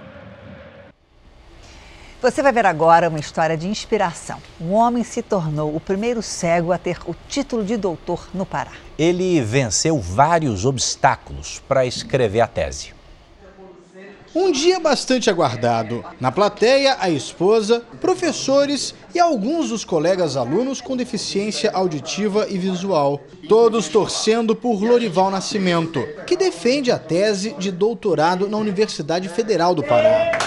[2.21, 4.41] Você vai ver agora uma história de inspiração.
[4.61, 8.71] Um homem se tornou o primeiro cego a ter o título de doutor no Pará.
[8.97, 12.98] Ele venceu vários obstáculos para escrever a tese.
[14.33, 16.05] Um dia bastante aguardado.
[16.19, 23.21] Na plateia, a esposa, professores e alguns dos colegas alunos com deficiência auditiva e visual.
[23.47, 29.81] Todos torcendo por Lorival Nascimento, que defende a tese de doutorado na Universidade Federal do
[29.81, 30.37] Pará.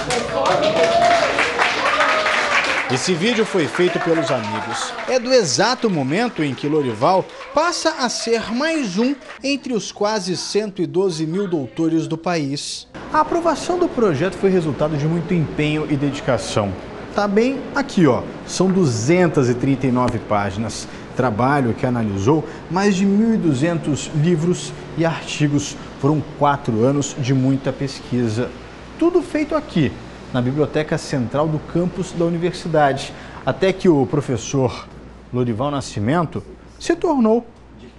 [2.92, 4.92] Esse vídeo foi feito pelos amigos.
[5.08, 7.24] É do exato momento em que Lorival
[7.54, 12.86] passa a ser mais um entre os quase 112 mil doutores do país.
[13.10, 16.70] A aprovação do projeto foi resultado de muito empenho e dedicação.
[17.14, 18.22] Tá bem aqui, ó.
[18.46, 20.86] São 239 páginas.
[21.16, 25.78] Trabalho que analisou mais de 1.200 livros e artigos.
[25.98, 28.50] Foram quatro anos de muita pesquisa.
[28.98, 29.90] Tudo feito aqui,
[30.32, 33.12] na Biblioteca Central do campus da universidade,
[33.44, 34.86] até que o professor
[35.32, 36.42] Lorival Nascimento
[36.78, 37.46] se tornou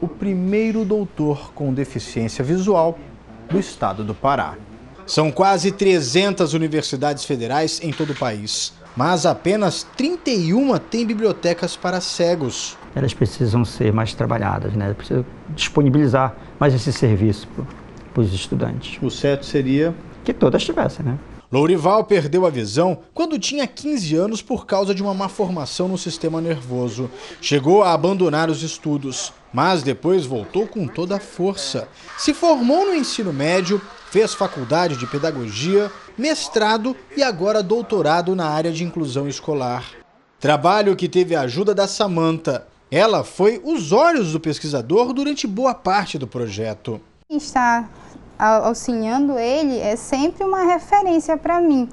[0.02, 2.98] o primeiro doutor com deficiência visual
[3.50, 4.56] do estado do Pará.
[5.06, 12.00] São quase 300 universidades federais em todo o país, mas apenas 31 têm bibliotecas para
[12.00, 12.78] cegos.
[12.96, 14.94] Elas precisam ser mais trabalhadas, né?
[14.94, 17.48] Precisa disponibilizar mais esse serviço
[18.14, 18.98] para os estudantes.
[19.02, 21.18] O certo seria que todas tivessem, né?
[21.54, 26.00] Lourival perdeu a visão quando tinha 15 anos por causa de uma má formação no
[26.00, 27.12] sistema nervoso.
[27.40, 31.88] Chegou a abandonar os estudos, mas depois voltou com toda a força.
[32.18, 33.80] Se formou no ensino médio,
[34.10, 39.86] fez faculdade de pedagogia, mestrado e agora doutorado na área de inclusão escolar.
[40.40, 42.66] Trabalho que teve a ajuda da Samanta.
[42.90, 47.00] Ela foi os olhos do pesquisador durante boa parte do projeto.
[47.30, 47.88] Está
[48.44, 51.88] auxiliando ele é sempre uma referência para mim,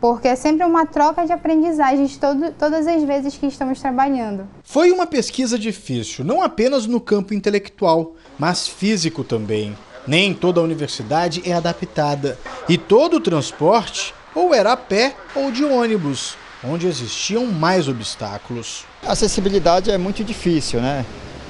[0.00, 4.46] porque é sempre uma troca de aprendizagens todo, todas as vezes que estamos trabalhando.
[4.64, 9.76] Foi uma pesquisa difícil, não apenas no campo intelectual, mas físico também.
[10.06, 12.38] Nem toda a universidade é adaptada
[12.68, 18.84] e todo o transporte ou era a pé ou de ônibus, onde existiam mais obstáculos.
[19.06, 21.06] A acessibilidade é muito difícil, né?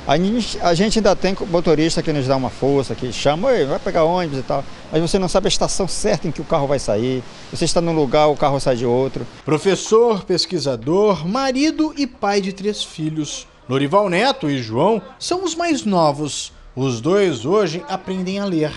[0.07, 3.79] A gente, a gente ainda tem motorista que nos dá uma força, que chama, vai
[3.79, 4.63] pegar ônibus e tal.
[4.93, 7.23] Mas você não sabe a estação certa em que o carro vai sair.
[7.51, 9.27] Você está num lugar, o carro sai de outro.
[9.47, 13.47] Professor, pesquisador, marido e pai de três filhos.
[13.67, 16.53] Lorival Neto e João são os mais novos.
[16.77, 18.73] Os dois hoje aprendem a ler.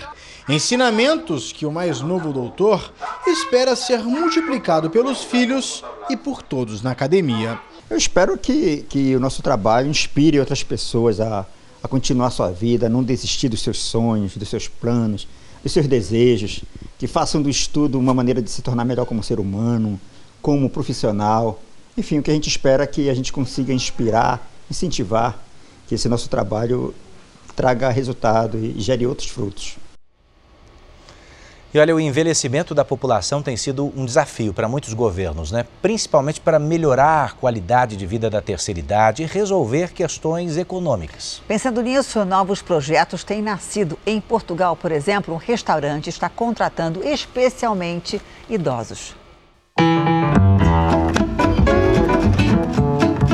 [0.48, 2.90] Ensinamentos que o mais novo doutor
[3.26, 7.60] espera ser multiplicado pelos filhos e por todos na academia.
[7.90, 11.46] Eu espero que, que o nosso trabalho inspire outras pessoas a,
[11.82, 15.26] a continuar sua vida, a não desistir dos seus sonhos, dos seus planos,
[15.64, 16.62] os seus desejos,
[16.98, 19.98] que façam do estudo uma maneira de se tornar melhor como ser humano,
[20.42, 21.62] como profissional.
[21.96, 25.42] Enfim, o que a gente espera é que a gente consiga inspirar, incentivar,
[25.86, 26.94] que esse nosso trabalho
[27.56, 29.76] traga resultado e gere outros frutos.
[31.72, 35.66] E olha, o envelhecimento da população tem sido um desafio para muitos governos, né?
[35.82, 41.42] principalmente para melhorar a qualidade de vida da terceira idade e resolver questões econômicas.
[41.46, 43.98] Pensando nisso, novos projetos têm nascido.
[44.06, 49.14] Em Portugal, por exemplo, um restaurante está contratando especialmente idosos.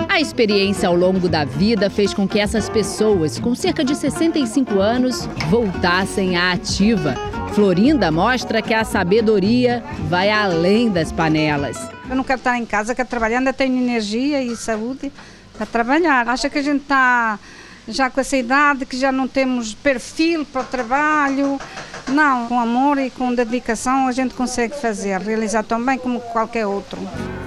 [0.08, 4.80] A experiência ao longo da vida fez com que essas pessoas, com cerca de 65
[4.80, 7.14] anos, voltassem à ativa
[7.54, 11.78] Florinda mostra que a sabedoria vai além das panelas.
[12.10, 15.12] Eu não quero estar em casa, quero trabalhar, ainda tenho energia e saúde
[15.56, 16.28] para trabalhar.
[16.28, 17.38] Acha que a gente está
[17.86, 21.60] já com essa idade, que já não temos perfil para o trabalho.
[22.08, 26.66] Não, com amor e com dedicação a gente consegue fazer, realizar tão bem como qualquer
[26.66, 26.98] outro.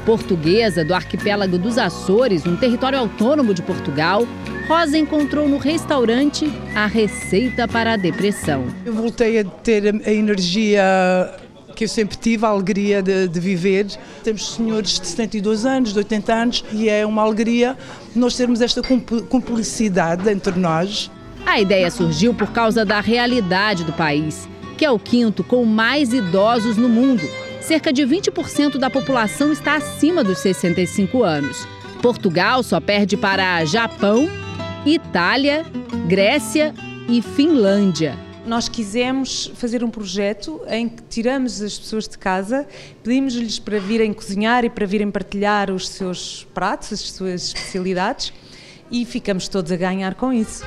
[0.05, 4.26] Portuguesa do arquipélago dos Açores, um território autônomo de Portugal,
[4.68, 8.65] Rosa encontrou no restaurante a receita para a depressão.
[8.86, 10.84] Eu voltei a ter a energia
[11.74, 13.88] que eu sempre tive, a alegria de, de, viver.
[14.26, 17.78] Temos senhores de 72 anos, de 80 anos, e é uma alegria
[18.13, 21.09] nós termos esta cumplicidade entre nós.
[21.45, 26.11] A ideia surgiu por causa da realidade do país, que é o quinto com mais
[26.11, 27.24] idosos no mundo.
[27.61, 31.65] Cerca de 20% da população está acima dos 65 anos.
[32.01, 34.28] Portugal só perde para Japão
[34.88, 35.65] Itália,
[36.07, 36.73] Grécia
[37.09, 38.17] e Finlândia.
[38.45, 42.65] Nós quisemos fazer um projeto em que tiramos as pessoas de casa,
[43.03, 48.31] pedimos-lhes para virem cozinhar e para virem partilhar os seus pratos, as suas especialidades
[48.89, 50.65] e ficamos todos a ganhar com isso.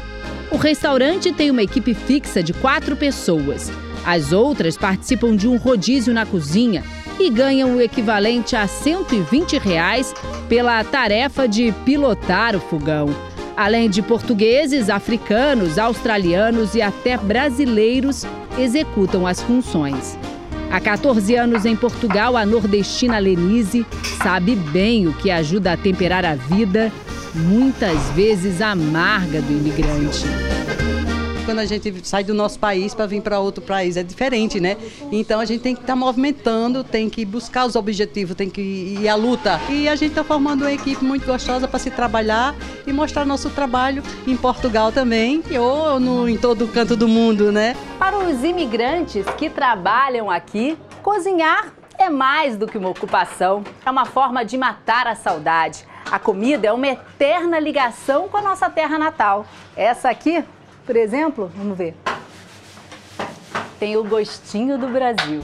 [0.50, 3.70] O restaurante tem uma equipe fixa de quatro pessoas.
[4.04, 6.84] As outras participam de um rodízio na cozinha
[7.18, 10.12] e ganham o equivalente a 120 reais
[10.46, 13.29] pela tarefa de pilotar o fogão
[13.60, 18.24] além de portugueses, africanos, australianos e até brasileiros
[18.58, 20.18] executam as funções.
[20.70, 23.84] Há 14 anos em Portugal, a nordestina Lenise
[24.22, 26.90] sabe bem o que ajuda a temperar a vida,
[27.34, 30.24] muitas vezes amarga do imigrante
[31.50, 33.96] quando a gente sai do nosso país para vir para outro país.
[33.96, 34.76] É diferente, né?
[35.10, 38.60] Então a gente tem que estar tá movimentando, tem que buscar os objetivos, tem que
[38.60, 39.60] ir à luta.
[39.68, 42.54] E a gente está formando uma equipe muito gostosa para se trabalhar
[42.86, 47.74] e mostrar nosso trabalho em Portugal também, ou no, em todo canto do mundo, né?
[47.98, 54.04] Para os imigrantes que trabalham aqui, cozinhar é mais do que uma ocupação, é uma
[54.04, 55.84] forma de matar a saudade.
[56.10, 59.44] A comida é uma eterna ligação com a nossa terra natal.
[59.76, 60.44] Essa aqui
[60.90, 61.94] por exemplo, vamos ver.
[63.78, 65.40] Tem o gostinho do Brasil.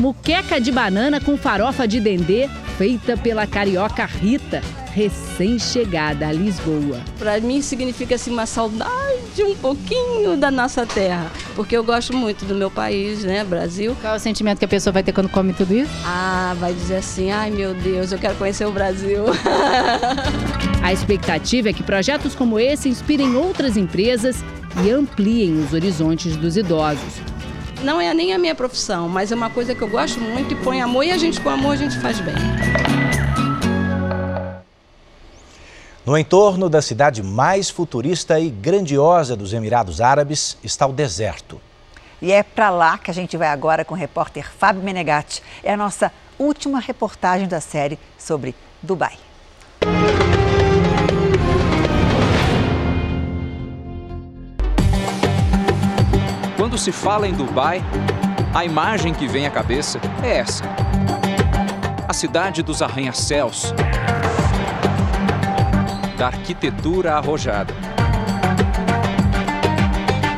[0.00, 4.60] Muqueca de banana com farofa de dendê, feita pela carioca Rita,
[4.92, 7.00] recém-chegada a Lisboa.
[7.20, 12.44] Para mim significa assim uma saudade um pouquinho da nossa terra, porque eu gosto muito
[12.44, 13.96] do meu país, né, Brasil.
[14.00, 15.92] Qual é o sentimento que a pessoa vai ter quando come tudo isso?
[16.04, 19.22] Ah, vai dizer assim: "Ai, meu Deus, eu quero conhecer o Brasil".
[20.82, 24.42] a expectativa é que projetos como esse inspirem outras empresas
[24.84, 27.20] e ampliem os horizontes dos idosos.
[27.82, 30.56] Não é nem a minha profissão, mas é uma coisa que eu gosto muito e
[30.56, 32.34] põe amor e a gente com amor a gente faz bem.
[36.04, 41.60] No entorno da cidade mais futurista e grandiosa dos Emirados Árabes está o deserto.
[42.20, 45.42] E é para lá que a gente vai agora com o repórter Fábio Menegatti.
[45.62, 49.18] É a nossa última reportagem da série sobre Dubai.
[56.80, 57.84] Se fala em Dubai,
[58.54, 60.64] a imagem que vem à cabeça é essa:
[62.08, 63.74] a cidade dos arranha-céus,
[66.16, 67.74] da arquitetura arrojada.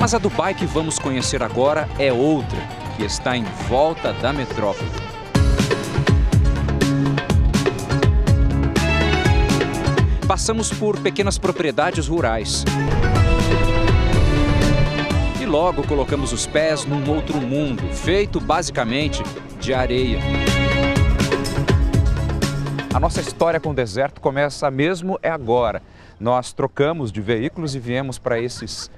[0.01, 2.59] Mas a Dubai que vamos conhecer agora é outra,
[2.97, 4.91] que está em volta da metrópole.
[10.27, 12.65] Passamos por pequenas propriedades rurais
[15.53, 19.23] logo colocamos os pés num outro mundo, feito basicamente
[19.61, 20.19] de areia.
[22.95, 25.83] A nossa história com o deserto começa mesmo é agora.
[26.19, 28.91] Nós trocamos de veículos e viemos para esses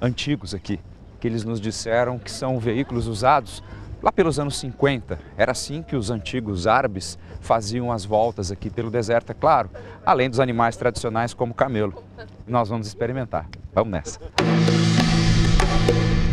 [0.00, 0.78] antigos aqui,
[1.18, 3.60] que eles nos disseram que são veículos usados
[4.00, 5.18] lá pelos anos 50.
[5.36, 9.68] Era assim que os antigos árabes faziam as voltas aqui pelo deserto, é claro,
[10.04, 12.04] além dos animais tradicionais como o camelo.
[12.46, 13.48] Nós vamos experimentar.
[13.74, 14.20] Vamos nessa.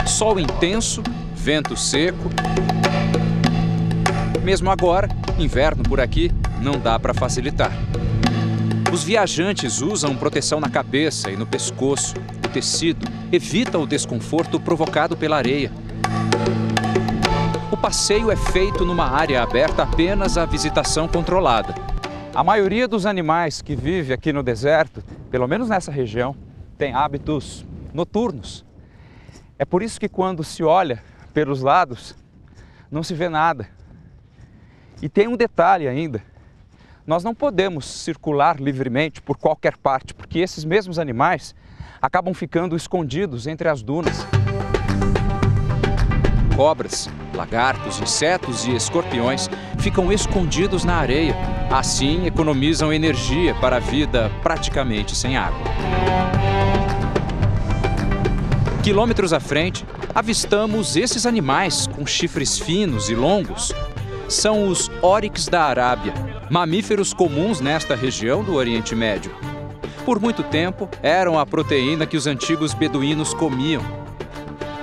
[0.06, 1.02] Sol intenso,
[1.34, 2.30] vento seco.
[4.44, 5.08] Mesmo agora,
[5.40, 6.30] inverno por aqui,
[6.62, 7.72] não dá para facilitar.
[8.92, 12.16] Os viajantes usam proteção na cabeça e no pescoço.
[12.46, 15.72] O tecido evita o desconforto provocado pela areia.
[17.72, 21.74] O passeio é feito numa área aberta apenas à visitação controlada.
[22.36, 26.36] A maioria dos animais que vive aqui no deserto, pelo menos nessa região,
[26.78, 28.66] tem hábitos noturnos.
[29.64, 31.02] É por isso que quando se olha
[31.34, 32.14] pelos lados,
[32.92, 33.66] não se vê nada.
[35.02, 36.22] E tem um detalhe ainda:
[37.08, 41.56] nós não podemos circular livremente por qualquer parte, porque esses mesmos animais
[42.02, 44.28] acabam ficando escondidos entre as dunas.
[46.58, 49.50] Cobras, lagartos, insetos e escorpiões
[49.80, 51.38] ficam escondidos na areia.
[51.72, 55.64] Assim, economizam energia para a vida praticamente sem água.
[58.84, 63.72] Quilômetros à frente, avistamos esses animais com chifres finos e longos.
[64.28, 66.14] São os oryx da Arábia,
[66.50, 69.34] mamíferos comuns nesta região do Oriente Médio.
[70.04, 73.82] Por muito tempo, eram a proteína que os antigos beduínos comiam.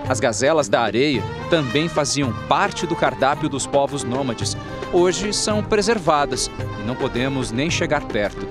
[0.09, 4.57] As gazelas da areia também faziam parte do cardápio dos povos nômades.
[4.95, 6.51] Hoje são preservadas
[6.83, 8.49] e não podemos nem chegar perto.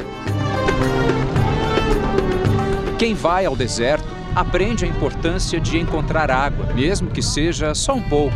[3.00, 8.02] Quem vai ao deserto aprende a importância de encontrar água, mesmo que seja só um
[8.02, 8.36] pouco.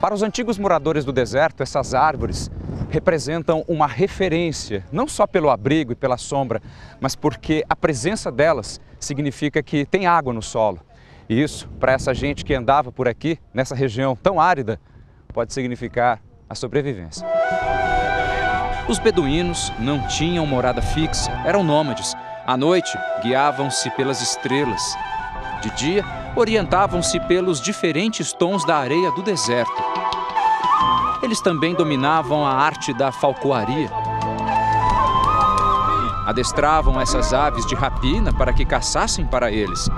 [0.00, 2.50] Para os antigos moradores do deserto, essas árvores
[2.90, 6.60] representam uma referência, não só pelo abrigo e pela sombra,
[7.00, 10.80] mas porque a presença delas significa que tem água no solo.
[11.28, 14.80] E isso, para essa gente que andava por aqui, nessa região tão árida,
[15.32, 17.26] pode significar a sobrevivência.
[18.88, 22.14] Os beduínos não tinham morada fixa, eram nômades.
[22.44, 24.82] À noite, guiavam-se pelas estrelas.
[25.62, 29.72] De dia, orientavam-se pelos diferentes tons da areia do deserto.
[31.22, 33.88] Eles também dominavam a arte da falcoaria.
[36.26, 39.88] Adestravam essas aves de rapina para que caçassem para eles.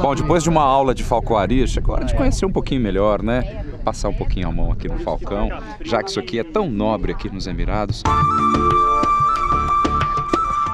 [0.00, 3.22] Bom, depois de uma aula de falcoaria, chegou a hora de conhecer um pouquinho melhor,
[3.22, 3.64] né?
[3.84, 5.50] Passar um pouquinho a mão aqui no falcão,
[5.84, 8.02] já que isso aqui é tão nobre aqui nos Emirados.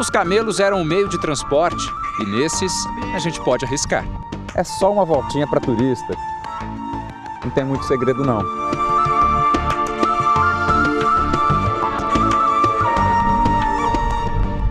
[0.01, 1.85] Os camelos eram um meio de transporte
[2.21, 2.73] e nesses
[3.15, 4.05] a gente pode arriscar.
[4.55, 6.17] É só uma voltinha para turista.
[7.45, 8.41] Não tem muito segredo não.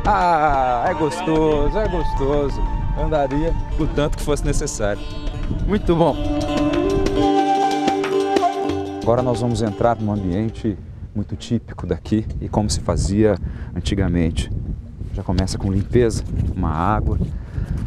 [0.05, 2.61] Ah, é gostoso, é gostoso.
[2.99, 5.01] Andaria o tanto que fosse necessário.
[5.67, 6.15] Muito bom.
[9.01, 10.77] Agora nós vamos entrar num ambiente
[11.13, 13.37] muito típico daqui e como se fazia
[13.75, 14.49] antigamente.
[15.13, 16.23] Já começa com limpeza,
[16.55, 17.19] uma água,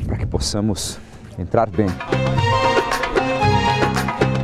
[0.06, 0.98] para que possamos
[1.38, 1.88] entrar bem.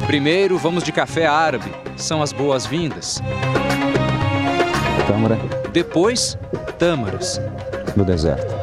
[0.06, 3.22] Primeiro vamos de café árabe, são as boas-vindas.
[5.06, 5.38] Tâmara.
[5.72, 6.38] Depois,
[6.78, 7.40] tâmaras.
[7.94, 8.54] No deserto.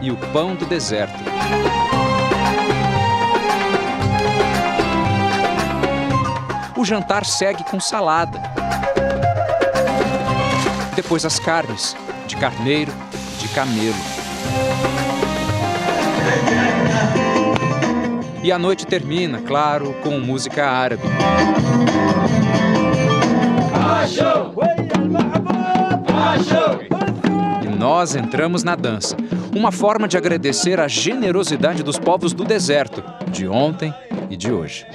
[0.00, 1.22] E o pão do deserto.
[6.76, 8.40] O jantar segue com salada.
[10.94, 12.92] Depois as carnes, de carneiro,
[13.38, 13.96] de camelo.
[18.42, 21.02] E a noite termina, claro, com música árabe.
[27.62, 29.16] E nós entramos na dança.
[29.54, 33.94] Uma forma de agradecer a generosidade dos povos do deserto, de ontem
[34.28, 34.86] e de hoje.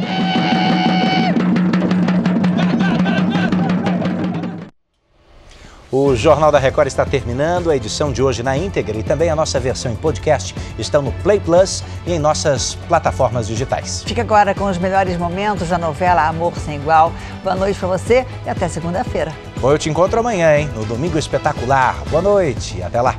[5.92, 7.70] O Jornal da Record está terminando.
[7.70, 11.11] A edição de hoje na íntegra e também a nossa versão em podcast estão no
[11.24, 14.03] Play Plus e em nossas plataformas digitais.
[14.03, 17.14] Fica agora com os melhores momentos da novela Amor Sem Igual.
[17.41, 19.34] Boa noite para você e até segunda-feira.
[19.61, 20.70] Bom, eu te encontro amanhã, hein?
[20.76, 21.95] No Domingo Espetacular.
[22.10, 23.16] Boa noite e até lá.